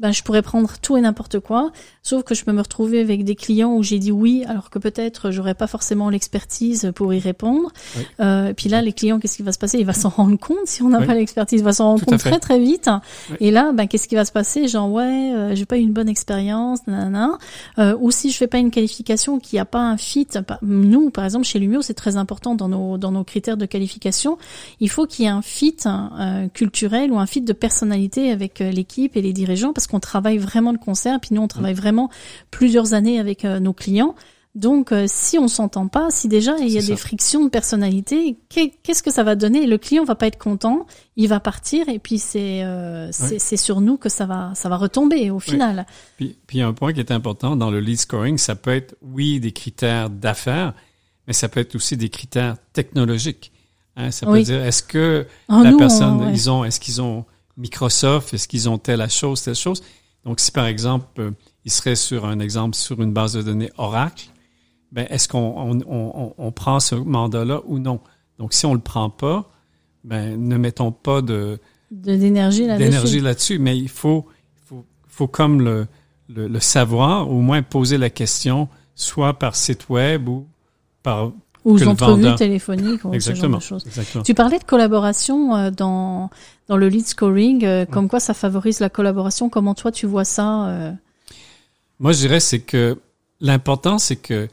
ben, 0.01 0.11
je 0.11 0.23
pourrais 0.23 0.41
prendre 0.41 0.69
tout 0.81 0.97
et 0.97 1.01
n'importe 1.01 1.39
quoi, 1.39 1.71
sauf 2.03 2.23
que 2.23 2.35
je 2.35 2.43
peux 2.43 2.51
me 2.51 2.61
retrouver 2.61 2.99
avec 2.99 3.23
des 3.23 3.35
clients 3.35 3.73
où 3.73 3.83
j'ai 3.83 3.99
dit 3.99 4.11
oui, 4.11 4.43
alors 4.47 4.69
que 4.69 4.79
peut-être 4.79 5.31
j'aurais 5.31 5.53
pas 5.53 5.67
forcément 5.67 6.09
l'expertise 6.09 6.91
pour 6.95 7.13
y 7.13 7.19
répondre. 7.19 7.71
Euh, 8.19 8.49
et 8.49 8.53
puis 8.53 8.67
là, 8.67 8.81
les 8.81 8.93
clients, 8.93 9.19
qu'est-ce 9.19 9.37
qui 9.37 9.43
va 9.43 9.51
se 9.51 9.59
passer? 9.59 9.77
Il 9.79 9.85
va 9.85 9.93
s'en 9.93 10.09
rendre 10.09 10.37
compte 10.37 10.65
si 10.65 10.81
on 10.81 10.89
n'a 10.89 11.01
pas 11.01 11.13
l'expertise, 11.13 11.61
il 11.61 11.63
va 11.63 11.73
s'en 11.73 11.85
rendre 11.89 12.05
compte 12.05 12.19
très 12.19 12.39
très 12.39 12.59
vite. 12.59 12.89
Et 13.39 13.51
là, 13.51 13.71
ben, 13.71 13.87
qu'est-ce 13.87 14.07
qui 14.07 14.15
va 14.15 14.25
se 14.25 14.31
passer? 14.31 14.67
Genre 14.67 14.91
ouais, 14.91 15.33
euh, 15.33 15.55
j'ai 15.55 15.65
pas 15.65 15.77
eu 15.77 15.81
une 15.81 15.93
bonne 15.93 16.09
expérience, 16.09 16.85
nanana. 16.87 17.37
Euh, 17.77 17.95
ou 17.99 18.11
si 18.11 18.31
je 18.31 18.37
fais 18.37 18.47
pas 18.47 18.57
une 18.57 18.71
qualification, 18.71 19.39
qui 19.39 19.59
a 19.59 19.65
pas 19.65 19.81
un 19.81 19.97
fit. 19.97 20.27
Nous, 20.61 21.09
par 21.09 21.25
exemple, 21.25 21.45
chez 21.45 21.59
Lumio, 21.59 21.81
c'est 21.81 21.93
très 21.93 22.17
important 22.17 22.55
dans 22.55 22.67
nos 22.67 22.97
dans 22.97 23.11
nos 23.11 23.23
critères 23.23 23.57
de 23.57 23.65
qualification. 23.65 24.37
Il 24.79 24.89
faut 24.89 25.05
qu'il 25.05 25.25
y 25.25 25.27
ait 25.27 25.31
un 25.31 25.41
fit 25.41 25.77
euh, 25.85 26.47
culturel 26.49 27.11
ou 27.11 27.19
un 27.19 27.25
fit 27.25 27.41
de 27.41 27.53
personnalité 27.53 28.31
avec 28.31 28.61
euh, 28.61 28.71
l'équipe 28.71 29.15
et 29.15 29.21
les 29.21 29.33
dirigeants, 29.33 29.73
parce 29.73 29.87
qu'on 29.91 29.99
travaille 29.99 30.37
vraiment 30.37 30.73
de 30.73 30.77
concert, 30.77 31.19
puis 31.19 31.29
nous 31.33 31.41
on 31.41 31.47
travaille 31.47 31.73
vraiment 31.73 32.09
plusieurs 32.49 32.93
années 32.93 33.19
avec 33.19 33.45
euh, 33.45 33.59
nos 33.59 33.73
clients. 33.73 34.15
Donc, 34.53 34.91
euh, 34.91 35.05
si 35.07 35.39
on 35.39 35.47
s'entend 35.47 35.87
pas, 35.87 36.07
si 36.09 36.27
déjà 36.27 36.57
il 36.59 36.67
y 36.67 36.77
a 36.77 36.81
des 36.81 36.97
frictions 36.97 37.45
de 37.45 37.49
personnalité, 37.49 38.37
qu'est-ce 38.49 39.01
que 39.01 39.11
ça 39.11 39.23
va 39.23 39.35
donner? 39.35 39.65
Le 39.65 39.77
client 39.77 40.03
va 40.03 40.15
pas 40.15 40.27
être 40.27 40.37
content, 40.37 40.87
il 41.15 41.29
va 41.29 41.39
partir, 41.39 41.87
et 41.87 41.99
puis 41.99 42.19
c'est 42.19 42.61
euh, 42.63 43.09
c'est 43.11 43.55
sur 43.55 43.79
nous 43.79 43.95
que 43.95 44.09
ça 44.09 44.25
va 44.25 44.51
ça 44.55 44.67
va 44.67 44.75
retomber 44.75 45.31
au 45.31 45.39
final. 45.39 45.85
Puis, 46.17 46.37
puis 46.47 46.61
un 46.61 46.73
point 46.73 46.91
qui 46.91 46.99
est 46.99 47.11
important 47.11 47.55
dans 47.55 47.71
le 47.71 47.79
lead 47.79 47.99
scoring, 47.99 48.37
ça 48.37 48.55
peut 48.55 48.75
être 48.75 48.95
oui 49.01 49.39
des 49.39 49.53
critères 49.53 50.09
d'affaires, 50.09 50.73
mais 51.27 51.33
ça 51.33 51.47
peut 51.47 51.61
être 51.61 51.75
aussi 51.75 51.95
des 51.95 52.09
critères 52.09 52.57
technologiques. 52.73 53.53
Hein, 53.95 54.11
ça 54.11 54.25
peut 54.25 54.41
dire 54.41 54.65
est-ce 54.65 54.83
que 54.83 55.27
ah, 55.47 55.61
la 55.63 55.73
personne 55.77 56.29
ils 56.33 56.49
ont 56.49 56.65
est-ce 56.65 56.81
qu'ils 56.81 57.01
ont 57.01 57.25
Microsoft, 57.57 58.33
est-ce 58.33 58.47
qu'ils 58.47 58.69
ont 58.69 58.77
telle 58.77 59.07
chose, 59.09 59.41
telle 59.41 59.55
chose? 59.55 59.81
Donc, 60.25 60.39
si 60.39 60.51
par 60.51 60.65
exemple, 60.65 61.05
euh, 61.19 61.31
ils 61.65 61.71
seraient 61.71 61.95
sur 61.95 62.25
un 62.25 62.39
exemple 62.39 62.75
sur 62.75 63.01
une 63.01 63.13
base 63.13 63.33
de 63.33 63.41
données 63.41 63.71
Oracle, 63.77 64.29
ben, 64.91 65.07
est-ce 65.09 65.27
qu'on 65.27 65.39
on, 65.39 65.79
on, 65.87 66.33
on 66.37 66.51
prend 66.51 66.79
ce 66.79 66.95
mandat-là 66.95 67.61
ou 67.65 67.79
non? 67.79 68.01
Donc, 68.37 68.53
si 68.53 68.65
on 68.65 68.73
le 68.73 68.81
prend 68.81 69.09
pas, 69.09 69.49
ben, 70.03 70.35
ne 70.47 70.57
mettons 70.57 70.91
pas 70.91 71.21
de 71.21 71.59
d'énergie 71.91 72.65
là-dessus. 72.65 73.19
là-dessus, 73.19 73.59
mais 73.59 73.77
il 73.77 73.89
faut, 73.89 74.25
faut, 74.65 74.85
faut 75.07 75.27
comme 75.27 75.61
le, 75.61 75.87
le, 76.29 76.47
le, 76.47 76.59
savoir, 76.59 77.29
au 77.29 77.41
moins 77.41 77.61
poser 77.61 77.97
la 77.97 78.09
question, 78.09 78.69
soit 78.95 79.33
par 79.37 79.55
site 79.55 79.89
web 79.89 80.29
ou 80.29 80.47
par 81.03 81.33
ou 81.65 81.81
entrevues 81.83 82.35
téléphoniques 82.35 83.05
ou 83.05 83.19
ce 83.19 83.33
genre 83.33 83.49
de 83.49 83.59
choses. 83.59 83.85
Tu 84.23 84.33
parlais 84.33 84.59
de 84.59 84.63
collaboration 84.63 85.55
euh, 85.55 85.71
dans 85.71 86.29
dans 86.67 86.77
le 86.77 86.87
lead 86.87 87.05
scoring, 87.05 87.65
euh, 87.65 87.85
comme 87.85 88.07
quoi 88.07 88.19
ça 88.19 88.33
favorise 88.33 88.79
la 88.79 88.89
collaboration. 88.89 89.49
Comment 89.49 89.73
toi 89.73 89.91
tu 89.91 90.05
vois 90.05 90.25
ça 90.25 90.67
euh? 90.67 90.91
Moi, 91.99 92.13
je 92.13 92.19
dirais 92.19 92.39
c'est 92.39 92.59
que 92.59 92.97
l'important 93.41 93.97
c'est 93.97 94.15
que 94.15 94.47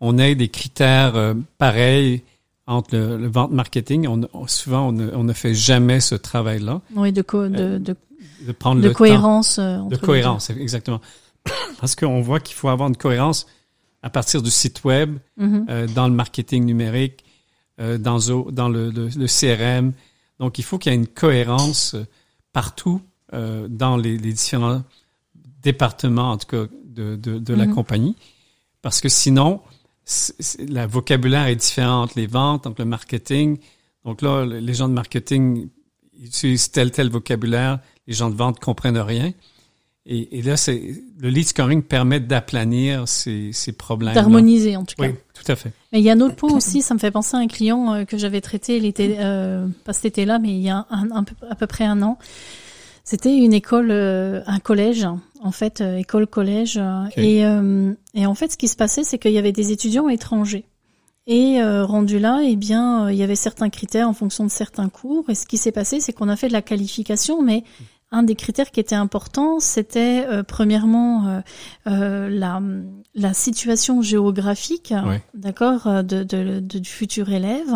on 0.00 0.18
ait 0.18 0.34
des 0.34 0.48
critères 0.48 1.34
pareils 1.58 2.22
entre 2.66 2.96
le, 2.96 3.28
vente 3.28 3.52
marketing. 3.52 4.06
On, 4.06 4.46
souvent 4.46 4.88
on 4.88 4.92
ne, 4.92 5.10
on 5.14 5.24
ne 5.24 5.32
fait 5.32 5.54
jamais 5.54 6.00
ce 6.00 6.14
travail-là. 6.14 6.80
Oui, 6.94 7.12
de 7.12 7.22
co 7.22 7.48
de, 7.48 7.78
de, 7.78 7.96
de 8.46 8.52
prendre 8.52 8.80
de 8.80 8.88
cohérence. 8.90 9.58
de 9.58 9.96
cohérence, 9.96 10.50
exactement. 10.50 11.00
Parce 11.80 11.94
qu'on 11.94 12.20
voit 12.20 12.40
qu'il 12.40 12.56
faut 12.56 12.68
avoir 12.68 12.88
une 12.88 12.96
cohérence 12.96 13.46
à 14.02 14.10
partir 14.10 14.42
du 14.42 14.50
site 14.50 14.84
web, 14.84 15.18
mhm. 15.36 15.66
euh, 15.68 15.86
dans 15.86 16.08
le 16.08 16.14
marketing 16.14 16.64
numérique, 16.64 17.24
euh, 17.80 17.96
dans, 17.96 18.18
dans 18.50 18.68
le, 18.68 18.90
le, 18.90 19.26
CRM. 19.26 19.92
Donc, 20.38 20.58
il 20.58 20.64
faut 20.64 20.76
qu'il 20.76 20.92
y 20.92 20.94
ait 20.94 20.98
une 20.98 21.06
cohérence 21.06 21.94
euh, 21.94 22.04
partout 22.52 23.00
euh, 23.32 23.68
dans 23.68 23.96
les, 23.96 24.18
les, 24.18 24.32
différents 24.32 24.82
départements, 25.62 26.32
en 26.32 26.36
tout 26.36 26.46
cas, 26.46 26.64
de, 26.84 27.16
de, 27.16 27.38
de 27.38 27.54
la 27.54 27.66
mhm. 27.66 27.74
compagnie. 27.74 28.16
Parce 28.82 29.00
que 29.00 29.08
sinon, 29.08 29.62
le 30.58 30.86
vocabulaire 30.86 31.46
est 31.46 31.56
différent 31.56 32.02
entre 32.02 32.18
les 32.18 32.26
ventes, 32.26 32.66
entre 32.66 32.82
le 32.82 32.86
marketing. 32.86 33.58
Donc 34.04 34.20
là, 34.20 34.44
les 34.44 34.74
gens 34.74 34.88
de 34.88 34.94
marketing 34.94 35.68
utilisent 36.20 36.70
tel, 36.70 36.90
tel 36.90 37.08
vocabulaire. 37.08 37.78
Les 38.06 38.14
gens 38.14 38.28
de 38.28 38.36
vente 38.36 38.60
comprennent 38.60 38.98
rien. 38.98 39.32
Et, 40.06 40.38
et 40.38 40.42
là, 40.42 40.56
c'est 40.56 40.94
le 41.20 41.28
lead 41.28 41.46
scoring 41.46 41.82
permet 41.82 42.20
d'aplanir 42.20 43.06
ces, 43.06 43.50
ces 43.52 43.72
problèmes. 43.72 44.14
D'harmoniser, 44.14 44.76
en 44.76 44.84
tout 44.84 44.94
cas. 44.96 45.08
Oui, 45.08 45.14
tout 45.34 45.52
à 45.52 45.56
fait. 45.56 45.72
Mais 45.92 46.00
il 46.00 46.04
y 46.04 46.10
a 46.10 46.14
un 46.14 46.20
autre 46.20 46.36
point 46.36 46.52
aussi, 46.52 46.80
ça 46.80 46.94
me 46.94 46.98
fait 46.98 47.10
penser 47.10 47.36
à 47.36 47.40
un 47.40 47.46
client 47.46 47.92
euh, 47.92 48.04
que 48.04 48.16
j'avais 48.16 48.40
traité, 48.40 48.80
l'été, 48.80 49.16
euh, 49.18 49.66
pas 49.84 49.92
cet 49.92 50.06
été-là, 50.06 50.38
mais 50.38 50.48
il 50.48 50.62
y 50.62 50.70
a 50.70 50.86
un, 50.90 51.10
un, 51.10 51.24
à 51.50 51.54
peu 51.54 51.66
près 51.66 51.84
un 51.84 52.00
an. 52.02 52.18
C'était 53.04 53.36
une 53.36 53.52
école, 53.52 53.90
euh, 53.90 54.40
un 54.46 54.58
collège, 54.58 55.06
en 55.42 55.52
fait, 55.52 55.80
euh, 55.80 55.96
école-collège. 55.98 56.80
Et, 57.16 57.40
et 58.14 58.26
en 58.26 58.34
fait, 58.34 58.52
ce 58.52 58.56
qui 58.56 58.68
se 58.68 58.76
passait, 58.76 59.04
c'est 59.04 59.18
qu'il 59.18 59.32
y 59.32 59.38
avait 59.38 59.52
des 59.52 59.70
étudiants 59.70 60.08
étrangers. 60.08 60.64
Et 61.26 61.62
rendu 61.62 62.18
là, 62.18 62.40
eh 62.42 62.56
bien, 62.56 63.10
il 63.10 63.16
y 63.16 63.22
avait 63.22 63.36
certains 63.36 63.68
critères 63.68 64.08
en 64.08 64.14
fonction 64.14 64.44
de 64.44 64.50
certains 64.50 64.88
cours. 64.88 65.28
Et 65.28 65.34
ce 65.34 65.46
qui 65.46 65.58
s'est 65.58 65.70
passé, 65.70 66.00
c'est 66.00 66.12
qu'on 66.12 66.28
a 66.28 66.36
fait 66.36 66.48
de 66.48 66.52
la 66.52 66.62
qualification, 66.62 67.42
mais 67.42 67.62
un 68.12 68.22
des 68.24 68.34
critères 68.34 68.70
qui 68.70 68.80
était 68.80 68.96
important, 68.96 69.60
c'était 69.60 70.26
euh, 70.26 70.42
premièrement 70.42 71.26
euh, 71.26 71.40
euh, 71.86 72.28
la, 72.28 72.60
la 73.14 73.34
situation 73.34 74.02
géographique, 74.02 74.92
d'accord, 75.34 76.02
de, 76.02 76.24
de, 76.24 76.60
du 76.60 76.88
futur 76.88 77.30
élève. 77.30 77.74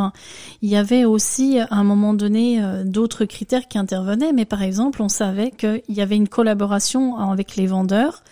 Il 0.61 0.69
y 0.69 0.77
avait 0.77 1.05
aussi 1.05 1.61
à 1.61 1.69
un 1.71 1.85
moment 1.85 2.15
donné 2.15 2.61
d'autres 2.85 3.25
critères 3.25 3.69
qui 3.69 3.79
intervenaient, 3.79 4.33
mais 4.33 4.45
par 4.45 4.63
exemple, 4.63 5.03
on 5.03 5.09
savait 5.09 5.51
qu'il 5.53 5.83
y 5.89 6.01
avait 6.01 6.17
une 6.17 6.29
collaboration 6.29 7.17
avec 7.17 7.57
les 7.57 7.67
vendeurs 7.67 8.23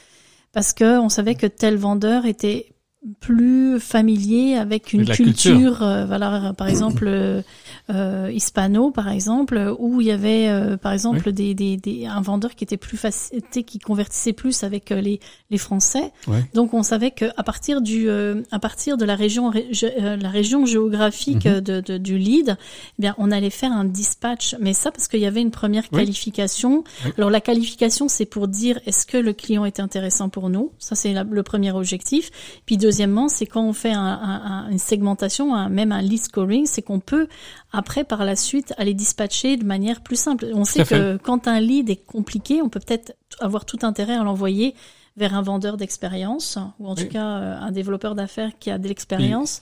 parce 0.52 0.72
que 0.72 0.98
on 0.98 1.08
savait 1.08 1.34
que 1.34 1.46
tel 1.46 1.76
vendeur 1.76 2.26
était 2.26 2.71
plus 3.20 3.80
familier 3.80 4.54
avec 4.54 4.92
une 4.92 5.04
culture, 5.06 5.78
voilà, 5.78 6.52
par 6.56 6.68
exemple 6.68 7.42
euh, 7.90 8.30
hispano 8.32 8.90
par 8.90 9.08
exemple 9.08 9.74
où 9.78 10.00
il 10.00 10.06
y 10.06 10.10
avait 10.12 10.48
euh, 10.48 10.76
par 10.76 10.92
exemple 10.92 11.32
des, 11.32 11.54
des, 11.54 11.76
des, 11.76 12.06
un 12.06 12.20
vendeur 12.20 12.54
qui 12.54 12.64
était 12.64 12.76
plus 12.76 12.96
facile 12.96 13.42
qui 13.50 13.78
convertissait 13.78 14.32
plus 14.32 14.62
avec 14.62 14.92
euh, 14.92 15.00
les 15.00 15.20
les 15.50 15.58
français. 15.58 16.12
Donc 16.54 16.74
on 16.74 16.82
savait 16.82 17.10
que 17.10 17.26
à 17.36 17.42
partir 17.42 17.80
du 17.80 18.08
euh, 18.08 18.42
à 18.50 18.58
partir 18.58 18.96
de 18.96 19.04
la 19.04 19.16
région 19.16 19.50
la 19.50 20.28
région 20.30 20.64
géographique 20.64 21.44
mhm. 21.44 21.60
de, 21.60 21.80
de, 21.80 21.98
du 21.98 22.18
lead 22.18 22.56
eh 22.98 23.02
bien 23.02 23.14
on 23.18 23.30
allait 23.30 23.50
faire 23.50 23.72
un 23.72 23.84
dispatch. 23.84 24.54
Mais 24.60 24.74
ça 24.74 24.90
parce 24.92 25.08
qu'il 25.08 25.20
y 25.20 25.26
avait 25.26 25.42
une 25.42 25.50
première 25.50 25.88
qualification. 25.90 26.84
Alors 27.18 27.30
la 27.30 27.40
qualification 27.40 28.08
c'est 28.08 28.26
pour 28.26 28.48
dire 28.48 28.78
est-ce 28.86 29.06
que 29.06 29.16
le 29.16 29.32
client 29.32 29.64
est 29.64 29.80
intéressant 29.80 30.28
pour 30.28 30.50
nous? 30.50 30.72
Ça 30.78 30.94
c'est 30.94 31.12
le 31.12 31.42
premier 31.42 31.72
objectif. 31.72 32.30
Puis 32.64 32.76
deuxièmement 32.92 33.28
c'est 33.28 33.46
quand 33.46 33.64
on 33.64 33.72
fait 33.72 33.92
un, 33.92 34.04
un, 34.04 34.68
une 34.70 34.78
segmentation 34.78 35.54
un, 35.54 35.70
même 35.70 35.92
un 35.92 36.02
lead 36.02 36.22
scoring 36.22 36.66
c'est 36.66 36.82
qu'on 36.82 37.00
peut 37.00 37.26
après 37.72 38.04
par 38.04 38.24
la 38.26 38.36
suite 38.36 38.74
aller 38.76 38.92
dispatcher 38.92 39.56
de 39.56 39.64
manière 39.64 40.02
plus 40.02 40.16
simple. 40.16 40.46
On 40.54 40.64
sait 40.64 40.84
que 40.84 41.16
quand 41.16 41.48
un 41.48 41.58
lead 41.58 41.88
est 41.88 42.04
compliqué, 42.04 42.60
on 42.60 42.68
peut 42.68 42.80
peut-être 42.80 43.14
avoir 43.40 43.64
tout 43.64 43.78
intérêt 43.82 44.14
à 44.14 44.22
l'envoyer 44.22 44.74
vers 45.16 45.34
un 45.34 45.42
vendeur 45.42 45.76
d'expérience 45.78 46.58
ou 46.78 46.86
en 46.86 46.94
tout 46.94 47.06
cas 47.06 47.26
euh, 47.26 47.58
un 47.58 47.70
développeur 47.70 48.14
d'affaires 48.14 48.50
qui 48.58 48.70
a 48.70 48.78
de 48.78 48.88
l'expérience 48.88 49.60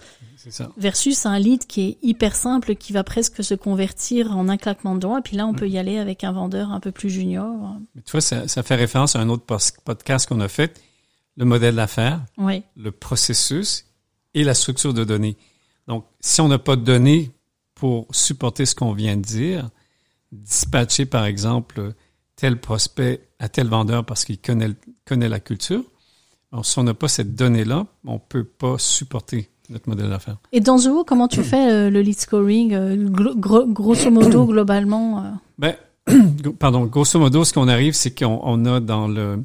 versus 0.77 1.27
un 1.27 1.39
lead 1.39 1.67
qui 1.67 1.81
est 1.83 1.99
hyper 2.03 2.35
simple 2.35 2.75
qui 2.75 2.93
va 2.93 3.05
presque 3.05 3.45
se 3.45 3.55
convertir 3.55 4.37
en 4.37 4.49
un 4.49 4.57
claquement 4.57 4.95
de 4.95 5.01
doigts 5.01 5.19
et 5.19 5.23
puis 5.23 5.37
là 5.37 5.47
on 5.47 5.55
peut 5.55 5.69
y 5.69 5.79
aller 5.79 5.99
avec 5.99 6.25
un 6.25 6.33
vendeur 6.33 6.73
un 6.73 6.81
peu 6.81 6.91
plus 6.93 7.11
junior. 7.11 7.77
Mais 7.95 8.03
tu 8.03 8.11
vois 8.11 8.21
ça, 8.21 8.49
ça 8.49 8.63
fait 8.65 8.77
référence 8.77 9.15
à 9.15 9.21
un 9.21 9.29
autre 9.29 9.45
podcast 9.85 10.29
qu'on 10.29 10.41
a 10.41 10.49
fait 10.49 10.81
le 11.41 11.47
modèle 11.47 11.75
d'affaires, 11.75 12.21
oui. 12.37 12.63
le 12.77 12.93
processus 12.93 13.87
et 14.35 14.45
la 14.45 14.53
structure 14.55 14.93
de 14.95 15.05
données. 15.05 15.37
Donc 15.89 16.05
si 16.21 16.41
on 16.43 16.49
n'a 16.49 16.59
pas 16.59 16.77
de 16.77 16.83
données 16.83 17.31
pour 17.75 18.07
supporter 18.13 18.67
ce 18.67 18.75
qu'on 18.75 18.93
vient 18.93 19.17
de 19.17 19.23
dire, 19.23 19.71
dispatcher 20.33 21.07
par 21.07 21.25
exemple 21.25 21.95
tel 22.37 22.61
prospect 22.61 23.23
à 23.39 23.49
tel 23.49 23.69
vendeur 23.69 24.05
parce 24.05 24.25
qu'il 24.27 24.39
connaît, 24.39 24.71
connaît 25.07 25.29
la 25.31 25.41
culture. 25.41 25.83
Alors, 26.53 26.67
si 26.67 26.79
on 26.79 26.83
n'a 26.83 26.95
pas 26.95 27.09
cette 27.09 27.35
donnée-là, 27.35 27.87
on 28.05 28.19
peut 28.19 28.45
pas 28.45 28.77
supporter 28.79 29.49
notre 29.71 29.89
modèle 29.89 30.11
d'affaires. 30.11 30.37
Et 30.53 30.61
dans 30.61 30.79
Zoho, 30.79 31.05
comment 31.05 31.29
tu 31.29 31.43
fais 31.45 31.71
euh, 31.71 31.91
le 31.91 32.01
lead 32.03 32.19
scoring, 32.19 32.75
euh, 32.75 33.09
gro- 33.09 33.35
gro- 33.37 33.67
grosso 33.67 34.11
modo, 34.11 34.45
globalement 34.47 35.25
euh, 35.25 35.31
Ben, 35.59 35.77
pardon, 36.59 36.85
grosso 36.87 37.19
modo, 37.19 37.45
ce 37.45 37.53
qu'on 37.53 37.69
arrive, 37.69 37.95
c'est 37.95 38.11
qu'on 38.19 38.41
on 38.43 38.65
a 38.67 38.81
dans 38.81 39.07
le, 39.07 39.45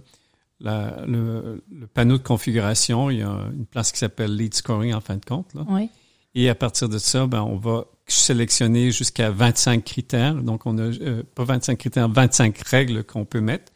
la- 0.60 1.04
le, 1.08 1.64
le 1.72 1.88
panneau 1.88 2.18
de 2.18 2.24
configuration, 2.24 3.10
il 3.10 3.20
y 3.20 3.22
a 3.24 3.48
une 3.54 3.66
place 3.66 3.92
qui 3.92 4.00
s'appelle 4.00 4.36
Lead 4.36 4.54
Scoring 4.54 4.94
en 4.94 5.02
fin 5.02 5.18
de 5.18 5.26
compte. 5.26 5.54
Là. 5.54 5.66
Oui. 5.68 5.90
Et 6.34 6.50
à 6.50 6.56
partir 6.56 6.90
de 6.90 6.98
ça, 6.98 7.28
ben, 7.28 7.42
on 7.44 7.56
va 7.58 7.86
sélectionner 8.08 8.92
jusqu'à 8.92 9.32
25 9.32 9.84
critères. 9.84 10.36
Donc, 10.36 10.66
on 10.66 10.78
a 10.78 10.82
euh, 10.84 11.24
pas 11.34 11.44
25 11.46 11.78
critères, 11.78 12.10
25 12.10 12.58
règles 12.68 13.04
qu'on 13.04 13.26
peut 13.26 13.42
mettre. 13.42 13.72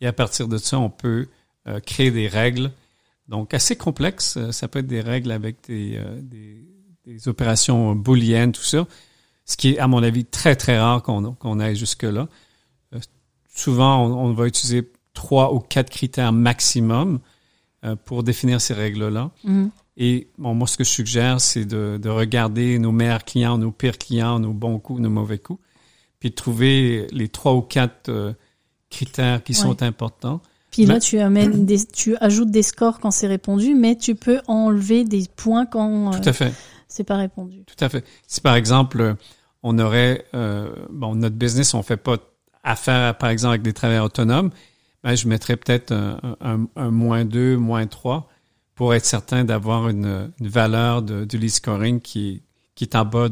Et 0.00 0.06
à 0.06 0.12
partir 0.12 0.48
de 0.48 0.58
ça, 0.58 0.78
on 0.78 0.90
peut 0.90 1.28
euh, 1.68 1.78
créer 1.80 2.10
des 2.10 2.26
règles. 2.28 2.72
Donc, 3.28 3.54
assez 3.54 3.76
complexes. 3.76 4.36
Euh, 4.36 4.50
Ça 4.52 4.66
peut 4.68 4.80
être 4.80 4.86
des 4.88 5.00
règles 5.00 5.30
avec 5.30 5.58
des, 5.68 5.96
euh, 5.96 6.20
des, 6.20 6.66
des 7.06 7.28
opérations 7.28 7.94
booléennes, 7.94 8.52
tout 8.52 8.62
ça. 8.64 8.86
Ce 9.46 9.56
qui 9.56 9.70
est, 9.70 9.78
à 9.78 9.86
mon 9.86 10.02
avis, 10.02 10.24
très, 10.24 10.56
très 10.56 10.78
rare 10.78 11.02
qu'on 11.02 11.32
qu'on 11.34 11.60
aille 11.60 11.76
jusque-là. 11.76 12.28
Euh, 12.92 12.98
souvent, 13.54 14.04
on, 14.04 14.12
on 14.30 14.32
va 14.32 14.46
utiliser 14.48 14.90
trois 15.14 15.54
ou 15.54 15.60
quatre 15.60 15.90
critères 15.90 16.32
maximum 16.32 17.20
euh, 17.84 17.96
pour 18.04 18.22
définir 18.22 18.60
ces 18.60 18.74
règles-là. 18.74 19.30
Mhm. 19.44 19.70
Et 19.96 20.28
bon, 20.38 20.54
moi, 20.54 20.66
ce 20.66 20.76
que 20.76 20.84
je 20.84 20.90
suggère, 20.90 21.40
c'est 21.40 21.64
de, 21.64 21.98
de 22.02 22.08
regarder 22.08 22.78
nos 22.78 22.90
meilleurs 22.92 23.24
clients, 23.24 23.56
nos 23.58 23.70
pires 23.70 23.96
clients, 23.98 24.40
nos 24.40 24.52
bons 24.52 24.78
coups, 24.80 25.00
nos 25.00 25.08
mauvais 25.10 25.38
coups, 25.38 25.60
puis 26.18 26.30
de 26.30 26.34
trouver 26.34 27.06
les 27.12 27.28
trois 27.28 27.54
ou 27.54 27.62
quatre 27.62 28.08
euh, 28.08 28.32
critères 28.90 29.42
qui 29.44 29.52
Ouais. 29.52 29.58
sont 29.58 29.82
importants. 29.82 30.40
Puis 30.72 30.86
là, 30.86 30.98
tu 30.98 31.20
amènes 31.20 31.64
des, 31.66 31.84
tu 31.86 32.16
ajoutes 32.16 32.50
des 32.50 32.64
scores 32.64 32.98
quand 32.98 33.12
c'est 33.12 33.28
répondu, 33.28 33.74
mais 33.74 33.96
tu 33.96 34.16
peux 34.16 34.40
enlever 34.48 35.04
des 35.04 35.24
points 35.36 35.66
quand 35.66 36.12
euh, 36.12 36.18
Tout 36.20 36.28
à 36.28 36.32
fait, 36.32 36.52
c'est 36.88 37.04
pas 37.04 37.16
répondu. 37.16 37.62
tout 37.64 37.84
à 37.84 37.88
fait. 37.88 38.04
Si 38.26 38.40
par 38.40 38.56
exemple, 38.56 39.14
on 39.62 39.78
aurait, 39.78 40.24
euh, 40.34 40.74
bon, 40.90 41.14
notre 41.14 41.36
business, 41.36 41.72
on 41.74 41.82
fait 41.84 41.96
pas 41.96 42.16
affaire, 42.64 43.16
par 43.16 43.28
exemple, 43.30 43.50
avec 43.50 43.62
des 43.62 43.72
travailleurs 43.72 44.06
autonomes, 44.06 44.50
ben, 45.04 45.14
je 45.14 45.28
mettrais 45.28 45.56
peut-être 45.56 45.92
un, 45.92 46.18
un, 46.40 46.66
un 46.74 46.90
moins 46.90 47.24
2, 47.24 47.56
moins 47.56 47.86
3 47.86 48.28
pour 48.74 48.92
être 48.94 49.04
certain 49.04 49.44
d'avoir 49.44 49.88
une, 49.88 50.32
une 50.40 50.48
valeur 50.48 51.02
de, 51.02 51.24
du 51.24 51.38
lead 51.38 51.50
scoring 51.50 52.00
qui, 52.00 52.28
est- 52.30 52.42
qui 52.74 52.82
est 52.84 52.96
en 52.96 53.04
bas 53.04 53.28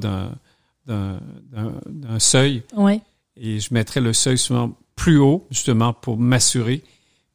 d'un 0.86 2.18
seuil. 2.18 2.62
Ouais. 2.76 3.00
Et 3.36 3.58
je 3.60 3.72
mettrais 3.74 4.00
le 4.00 4.12
seuil 4.12 4.38
souvent 4.38 4.76
plus 4.96 5.18
haut, 5.18 5.46
justement, 5.50 5.92
pour 5.92 6.18
m'assurer 6.18 6.82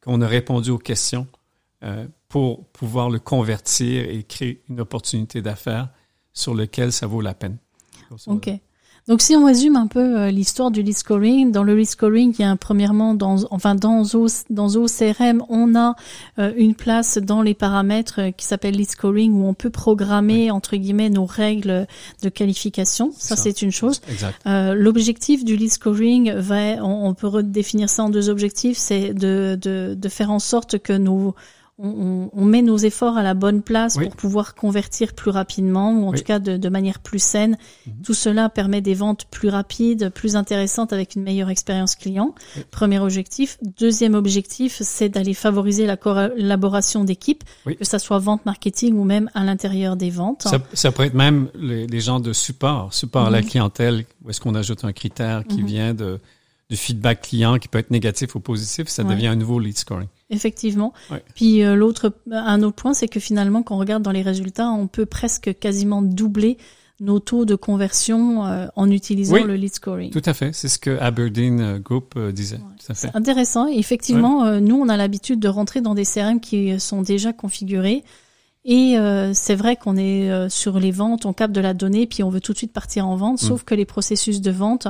qu'on 0.02 0.20
a 0.22 0.26
répondu 0.28 0.70
aux 0.70 0.78
questions 0.78 1.26
euh, 1.82 2.06
pour 2.28 2.64
pouvoir 2.68 3.10
le 3.10 3.18
convertir 3.18 4.08
et 4.08 4.22
créer 4.22 4.62
une 4.68 4.80
opportunité 4.80 5.42
d'affaires 5.42 5.88
sur 6.32 6.54
lequel 6.54 6.92
ça 6.92 7.06
vaut 7.06 7.20
la 7.20 7.34
peine. 7.34 7.56
Ok. 8.36 8.50
Donc 9.08 9.22
si 9.22 9.34
on 9.34 9.46
résume 9.46 9.76
un 9.76 9.86
peu 9.86 10.18
euh, 10.18 10.30
l'histoire 10.30 10.70
du 10.70 10.82
lead 10.82 10.96
scoring, 10.96 11.50
dans 11.50 11.62
le 11.62 11.74
lead 11.74 11.88
scoring, 11.88 12.34
il 12.38 12.42
y 12.42 12.44
a 12.44 12.50
un, 12.50 12.56
premièrement 12.56 13.14
dans 13.14 13.38
enfin 13.50 13.74
dans 13.74 14.04
Zo, 14.04 14.26
dans 14.50 14.68
Zo 14.68 14.84
CRM, 14.86 15.42
on 15.48 15.74
a 15.74 15.96
euh, 16.38 16.52
une 16.56 16.74
place 16.74 17.16
dans 17.16 17.40
les 17.40 17.54
paramètres 17.54 18.20
euh, 18.20 18.30
qui 18.32 18.44
s'appelle 18.44 18.74
lead 18.74 18.90
scoring 18.90 19.32
où 19.32 19.46
on 19.46 19.54
peut 19.54 19.70
programmer 19.70 20.50
entre 20.50 20.76
guillemets 20.76 21.08
nos 21.08 21.24
règles 21.24 21.86
de 22.22 22.28
qualification. 22.28 23.10
Ça, 23.16 23.34
Ça. 23.34 23.42
c'est 23.42 23.62
une 23.62 23.72
chose. 23.72 24.02
L'objectif 24.44 25.42
du 25.42 25.56
lead 25.56 25.72
scoring 25.72 26.32
va, 26.34 26.84
on, 26.84 27.08
on 27.08 27.14
peut 27.14 27.28
redéfinir 27.28 27.88
ça 27.88 28.04
en 28.04 28.10
deux 28.10 28.28
objectifs, 28.28 28.76
c'est 28.76 29.14
de, 29.14 29.58
de, 29.60 29.96
de 29.98 30.08
faire 30.10 30.30
en 30.30 30.38
sorte 30.38 30.78
que 30.78 30.92
nous 30.92 31.34
on, 31.78 32.28
on- 32.32 32.44
met 32.44 32.62
nos 32.62 32.76
efforts 32.76 33.16
à 33.16 33.22
la 33.22 33.34
bonne 33.34 33.62
place 33.62 33.96
Oui. 33.96 34.04
pour 34.06 34.16
pouvoir 34.16 34.54
convertir 34.54 35.14
plus 35.14 35.30
rapidement 35.30 35.92
ou 35.92 36.06
en 36.06 36.10
Oui. 36.10 36.18
tout 36.18 36.24
cas 36.24 36.38
de, 36.38 36.56
de 36.56 36.68
manière 36.68 36.98
plus 36.98 37.18
saine. 37.22 37.56
Mhm. 37.86 37.92
Tout 38.04 38.14
cela 38.14 38.48
permet 38.48 38.80
des 38.80 38.94
ventes 38.94 39.26
plus 39.30 39.48
rapides, 39.48 40.10
plus 40.10 40.34
intéressantes 40.36 40.92
avec 40.92 41.14
une 41.14 41.22
meilleure 41.22 41.50
expérience 41.50 41.94
client. 41.94 42.34
Oui. 42.56 42.62
Premier 42.70 42.98
objectif. 42.98 43.58
Deuxième 43.78 44.14
objectif, 44.14 44.78
c'est 44.82 45.08
d'aller 45.08 45.34
favoriser 45.34 45.86
la 45.86 45.96
collaboration 45.96 47.04
d'équipes, 47.04 47.44
Oui. 47.66 47.76
que 47.76 47.84
ça 47.84 47.98
soit 47.98 48.18
vente 48.18 48.44
marketing 48.46 48.94
ou 48.96 49.04
même 49.04 49.30
à 49.34 49.44
l'intérieur 49.44 49.96
des 49.96 50.10
ventes. 50.10 50.42
Ça, 50.42 50.58
ça 50.74 50.92
pourrait 50.92 51.08
être 51.08 51.14
même 51.14 51.48
les, 51.54 51.86
les 51.86 52.00
gens 52.00 52.20
de 52.20 52.32
support, 52.32 52.92
support 52.94 53.26
à 53.26 53.30
la 53.30 53.40
Mhm. 53.42 53.46
clientèle, 53.48 54.04
où 54.24 54.30
est-ce 54.30 54.40
qu'on 54.40 54.54
ajoute 54.54 54.84
un 54.84 54.92
critère 54.92 55.44
qui 55.46 55.58
Mhm. 55.62 55.66
vient 55.66 55.94
de, 55.94 56.18
du 56.70 56.76
feedback 56.76 57.22
client 57.22 57.58
qui 57.58 57.68
peut 57.68 57.78
être 57.78 57.90
négatif 57.90 58.34
ou 58.34 58.40
positif, 58.40 58.88
ça 58.88 59.02
Ouais. 59.02 59.14
devient 59.14 59.28
un 59.28 59.36
nouveau 59.36 59.58
lead 59.58 59.78
scoring. 59.78 60.08
Effectivement. 60.30 60.92
Ouais. 61.10 61.22
Puis 61.34 61.62
euh, 61.62 61.74
l'autre, 61.74 62.12
un 62.30 62.62
autre 62.62 62.76
point, 62.76 62.92
c'est 62.92 63.08
que 63.08 63.20
finalement, 63.20 63.62
quand 63.62 63.76
on 63.76 63.78
regarde 63.78 64.02
dans 64.02 64.10
les 64.12 64.20
résultats, 64.22 64.68
on 64.70 64.86
peut 64.86 65.06
presque 65.06 65.58
quasiment 65.58 66.02
doubler 66.02 66.58
nos 67.00 67.20
taux 67.20 67.44
de 67.44 67.54
conversion 67.54 68.44
euh, 68.44 68.66
en 68.76 68.90
utilisant 68.90 69.34
Oui. 69.36 69.44
le 69.44 69.54
lead 69.54 69.72
scoring. 69.72 70.10
Tout 70.10 70.20
à 70.26 70.34
fait. 70.34 70.52
C'est 70.52 70.68
ce 70.68 70.78
que 70.78 70.98
Aberdeen 70.98 71.60
euh, 71.60 71.78
Group 71.78 72.14
euh, 72.16 72.32
disait. 72.32 72.56
Ouais. 72.56 72.62
Tout 72.84 72.92
à 72.92 72.94
fait. 72.94 73.06
C'est 73.08 73.16
intéressant. 73.16 73.68
Et 73.68 73.78
effectivement, 73.78 74.44
euh, 74.44 74.60
nous, 74.60 74.74
on 74.76 74.88
a 74.88 74.96
l'habitude 74.96 75.38
de 75.40 75.48
rentrer 75.48 75.80
dans 75.80 75.94
des 75.94 76.04
CRM 76.04 76.40
qui 76.40 76.78
sont 76.80 77.00
déjà 77.02 77.32
configurés. 77.32 78.02
Et 78.64 78.98
euh, 78.98 79.32
c'est 79.34 79.54
vrai 79.54 79.76
qu'on 79.76 79.96
est 79.96 80.30
euh, 80.30 80.48
sur 80.48 80.78
les 80.78 80.90
ventes, 80.90 81.24
on 81.24 81.32
capte 81.32 81.54
de 81.54 81.60
la 81.60 81.72
donnée, 81.74 82.06
puis 82.06 82.22
on 82.22 82.28
veut 82.28 82.40
tout 82.40 82.52
de 82.52 82.58
suite 82.58 82.72
partir 82.72 83.06
en 83.08 83.16
vente. 83.16 83.40
Mm. 83.42 83.46
Sauf 83.46 83.64
que 83.64 83.74
les 83.74 83.86
processus 83.86 84.40
de 84.40 84.50
vente, 84.50 84.88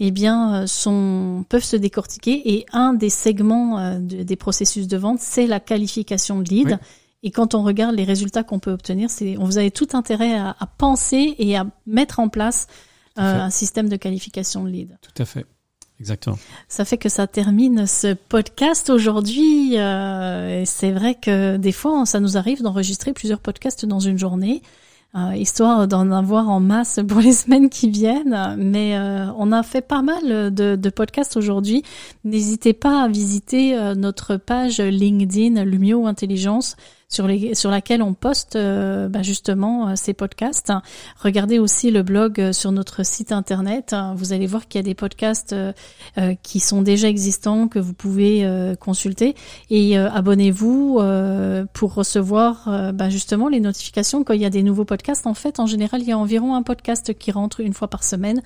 eh 0.00 0.10
bien, 0.10 0.54
euh, 0.62 0.66
sont 0.66 1.44
peuvent 1.48 1.64
se 1.64 1.76
décortiquer. 1.76 2.54
Et 2.54 2.66
un 2.72 2.92
des 2.92 3.10
segments 3.10 3.78
euh, 3.78 3.98
de- 3.98 4.22
des 4.24 4.36
processus 4.36 4.88
de 4.88 4.96
vente, 4.96 5.20
c'est 5.20 5.46
la 5.46 5.60
qualification 5.60 6.40
de 6.40 6.48
lead. 6.48 6.66
Oui. 6.68 6.74
Et 7.22 7.30
quand 7.30 7.54
on 7.54 7.62
regarde 7.62 7.94
les 7.96 8.04
résultats 8.04 8.42
qu'on 8.42 8.58
peut 8.58 8.72
obtenir, 8.72 9.08
c'est, 9.08 9.38
on 9.38 9.44
vous 9.44 9.56
avez 9.56 9.70
tout 9.70 9.88
intérêt 9.94 10.34
à, 10.36 10.54
à 10.60 10.66
penser 10.66 11.34
et 11.38 11.56
à 11.56 11.66
mettre 11.86 12.20
en 12.20 12.28
place 12.28 12.66
euh, 13.18 13.22
un 13.44 13.50
système 13.50 13.88
de 13.88 13.96
qualification 13.96 14.64
de 14.64 14.68
lead. 14.68 14.98
Tout 15.00 15.22
à 15.22 15.24
fait. 15.24 15.46
Exactement. 16.00 16.38
Ça 16.68 16.84
fait 16.84 16.98
que 16.98 17.08
ça 17.08 17.26
termine 17.26 17.86
ce 17.86 18.14
podcast 18.14 18.90
aujourd'hui. 18.90 19.78
euh, 19.78 20.62
c'est 20.66 20.90
vrai 20.90 21.14
que 21.14 21.56
des 21.56 21.72
fois, 21.72 22.04
ça 22.04 22.20
nous 22.20 22.36
arrive 22.36 22.62
d'enregistrer 22.62 23.12
plusieurs 23.12 23.38
podcasts 23.38 23.86
dans 23.86 24.00
une 24.00 24.18
journée, 24.18 24.62
euh, 25.14 25.36
histoire 25.36 25.86
d'en 25.86 26.10
avoir 26.10 26.48
en 26.50 26.58
masse 26.58 26.98
pour 27.06 27.20
les 27.20 27.32
semaines 27.42 27.70
qui 27.70 27.88
viennent. 27.88 28.56
Mais 28.58 28.96
euh, 28.96 29.26
on 29.38 29.52
a 29.52 29.62
fait 29.62 29.82
pas 29.82 30.02
mal 30.02 30.52
de, 30.52 30.74
de 30.74 30.90
podcasts 30.90 31.36
aujourd'hui. 31.36 31.84
N'hésitez 32.24 32.72
pas 32.72 33.04
à 33.04 33.08
visiter 33.08 33.78
euh, 33.78 33.94
notre 33.94 34.36
page 34.36 34.80
LinkedIn 34.80 35.62
Lumio 35.64 36.06
Intelligence 36.08 36.74
sur, 37.08 37.70
laquelle 37.70 38.02
on 38.02 38.14
poste 38.14 38.56
euh, 38.56 39.08
bah, 39.08 39.22
justement 39.22 39.88
euh, 39.88 39.92
ces 39.96 40.14
podcasts. 40.14 40.72
Regardez 41.20 41.58
aussi 41.58 41.90
le 41.90 42.02
blog 42.02 42.40
euh, 42.40 42.52
sur 42.52 42.72
notre 42.72 43.04
site 43.04 43.32
internet. 43.32 43.94
Vous 44.16 44.32
allez 44.32 44.46
voir 44.46 44.66
qu'il 44.68 44.78
y 44.78 44.84
a 44.84 44.84
des 44.84 44.94
podcasts 44.94 45.54
qui 46.42 46.60
sont 46.60 46.82
déjà 46.82 47.08
existants 47.08 47.68
que 47.68 47.78
vous 47.78 47.92
pouvez 47.92 48.46
consulter 48.80 49.34
et 49.70 49.96
abonnez-vous 49.96 51.00
pour 51.72 51.94
recevoir 51.94 52.92
bah, 52.92 53.10
justement 53.10 53.48
les 53.48 53.60
notifications 53.60 54.24
quand 54.24 54.34
il 54.34 54.40
y 54.40 54.44
a 54.44 54.50
des 54.50 54.62
nouveaux 54.62 54.84
podcasts. 54.84 55.26
En 55.26 55.34
fait, 55.34 55.60
en 55.60 55.66
général, 55.66 56.02
il 56.02 56.08
y 56.08 56.12
a 56.12 56.18
environ 56.18 56.54
un 56.54 56.62
podcast 56.62 57.14
qui 57.14 57.30
rentre 57.30 57.60
une 57.60 57.74
fois 57.74 57.88
par 57.88 58.04
semaine. 58.04 58.42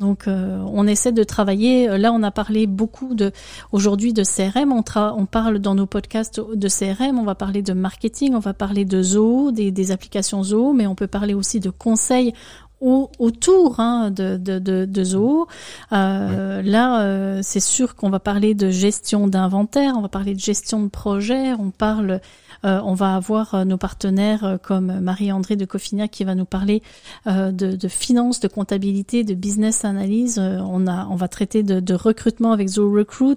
Donc, 0.00 0.26
euh, 0.26 0.58
on 0.72 0.86
essaie 0.86 1.12
de 1.12 1.22
travailler. 1.22 1.86
Là, 1.98 2.10
on 2.12 2.22
a 2.22 2.30
parlé 2.30 2.66
beaucoup 2.66 3.14
de 3.14 3.32
aujourd'hui 3.70 4.12
de 4.14 4.24
CRM. 4.24 4.72
On, 4.72 4.80
tra- 4.80 5.14
on 5.16 5.26
parle 5.26 5.58
dans 5.58 5.74
nos 5.74 5.86
podcasts 5.86 6.40
de 6.40 6.68
CRM. 6.68 7.18
On 7.18 7.24
va 7.24 7.34
parler 7.34 7.60
de 7.62 7.74
marketing. 7.74 8.34
On 8.34 8.38
va 8.38 8.54
parler 8.54 8.86
de 8.86 9.02
Zoho, 9.02 9.52
des, 9.52 9.70
des 9.70 9.92
applications 9.92 10.42
Zoho, 10.42 10.72
mais 10.72 10.86
on 10.86 10.94
peut 10.94 11.06
parler 11.06 11.34
aussi 11.34 11.60
de 11.60 11.68
conseils 11.70 12.32
au- 12.80 13.10
autour 13.18 13.80
hein, 13.80 14.10
de, 14.10 14.36
de, 14.36 14.58
de, 14.58 14.84
de 14.84 15.04
Zoho. 15.04 15.46
Euh, 15.92 16.62
Là, 16.62 17.02
euh, 17.02 17.40
c'est 17.42 17.60
sûr 17.60 17.94
qu'on 17.96 18.10
va 18.10 18.20
parler 18.20 18.54
de 18.54 18.70
gestion 18.70 19.26
d'inventaire, 19.28 19.94
on 19.96 20.02
va 20.02 20.08
parler 20.08 20.34
de 20.34 20.40
gestion 20.40 20.82
de 20.82 20.88
projet, 20.88 21.52
on 21.54 21.70
parle, 21.70 22.20
euh, 22.64 22.80
on 22.84 22.94
va 22.94 23.14
avoir 23.16 23.54
euh, 23.54 23.64
nos 23.64 23.76
partenaires 23.78 24.44
euh, 24.44 24.56
comme 24.58 25.00
Marie-André 25.00 25.56
de 25.56 25.64
Coffignac 25.64 26.10
qui 26.10 26.24
va 26.24 26.34
nous 26.34 26.44
parler 26.44 26.82
euh, 27.26 27.50
de, 27.52 27.76
de 27.76 27.88
finance, 27.88 28.40
de 28.40 28.48
comptabilité, 28.48 29.24
de 29.24 29.34
business 29.34 29.84
analyse. 29.84 30.38
Euh, 30.38 30.58
on 30.60 30.86
a, 30.86 31.06
on 31.10 31.16
va 31.16 31.28
traiter 31.28 31.62
de, 31.62 31.80
de 31.80 31.94
recrutement 31.94 32.52
avec 32.52 32.68
Zoho 32.68 32.92
Recruit. 32.96 33.36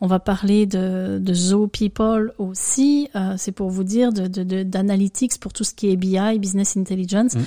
On 0.00 0.06
va 0.06 0.18
parler 0.20 0.66
de, 0.66 1.18
de 1.20 1.34
Zoho 1.34 1.66
People 1.66 2.32
aussi. 2.38 3.08
Euh, 3.16 3.34
c'est 3.36 3.52
pour 3.52 3.70
vous 3.70 3.84
dire 3.84 4.12
de, 4.12 4.26
de, 4.28 4.42
de- 4.44 4.62
d'analytics 4.62 5.38
pour 5.40 5.52
tout 5.52 5.64
ce 5.64 5.74
qui 5.74 5.90
est 5.90 5.96
BI, 5.96 6.38
business 6.38 6.76
intelligence. 6.76 7.34
Mm. 7.34 7.40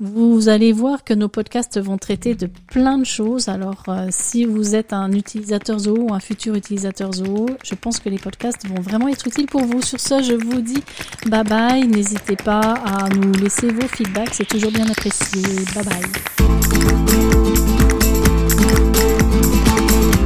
Vous 0.00 0.48
allez 0.48 0.72
voir 0.78 1.02
que 1.02 1.12
nos 1.12 1.28
podcasts 1.28 1.78
vont 1.80 1.98
traiter 1.98 2.36
de 2.36 2.46
plein 2.46 2.98
de 2.98 3.04
choses. 3.04 3.48
Alors, 3.48 3.82
euh, 3.88 4.06
si 4.10 4.44
vous 4.44 4.76
êtes 4.76 4.92
un 4.92 5.10
utilisateur 5.12 5.78
Zoho 5.80 6.02
ou 6.08 6.14
un 6.14 6.20
futur 6.20 6.54
utilisateur 6.54 7.12
Zoho, 7.12 7.46
je 7.64 7.74
pense 7.74 7.98
que 7.98 8.08
les 8.08 8.18
podcasts 8.18 8.66
vont 8.66 8.80
vraiment 8.80 9.08
être 9.08 9.26
utiles 9.26 9.46
pour 9.46 9.64
vous. 9.64 9.82
Sur 9.82 9.98
ce, 9.98 10.22
je 10.22 10.34
vous 10.34 10.60
dis 10.60 10.82
bye 11.26 11.42
bye. 11.42 11.86
N'hésitez 11.86 12.36
pas 12.36 12.60
à 12.60 13.08
nous 13.08 13.32
laisser 13.32 13.68
vos 13.72 13.88
feedbacks. 13.88 14.34
C'est 14.34 14.46
toujours 14.46 14.70
bien 14.70 14.88
apprécié. 14.88 15.42
Bye 15.74 15.84
bye. 15.84 16.02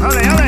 Allez, 0.05 0.29
allez. 0.29 0.42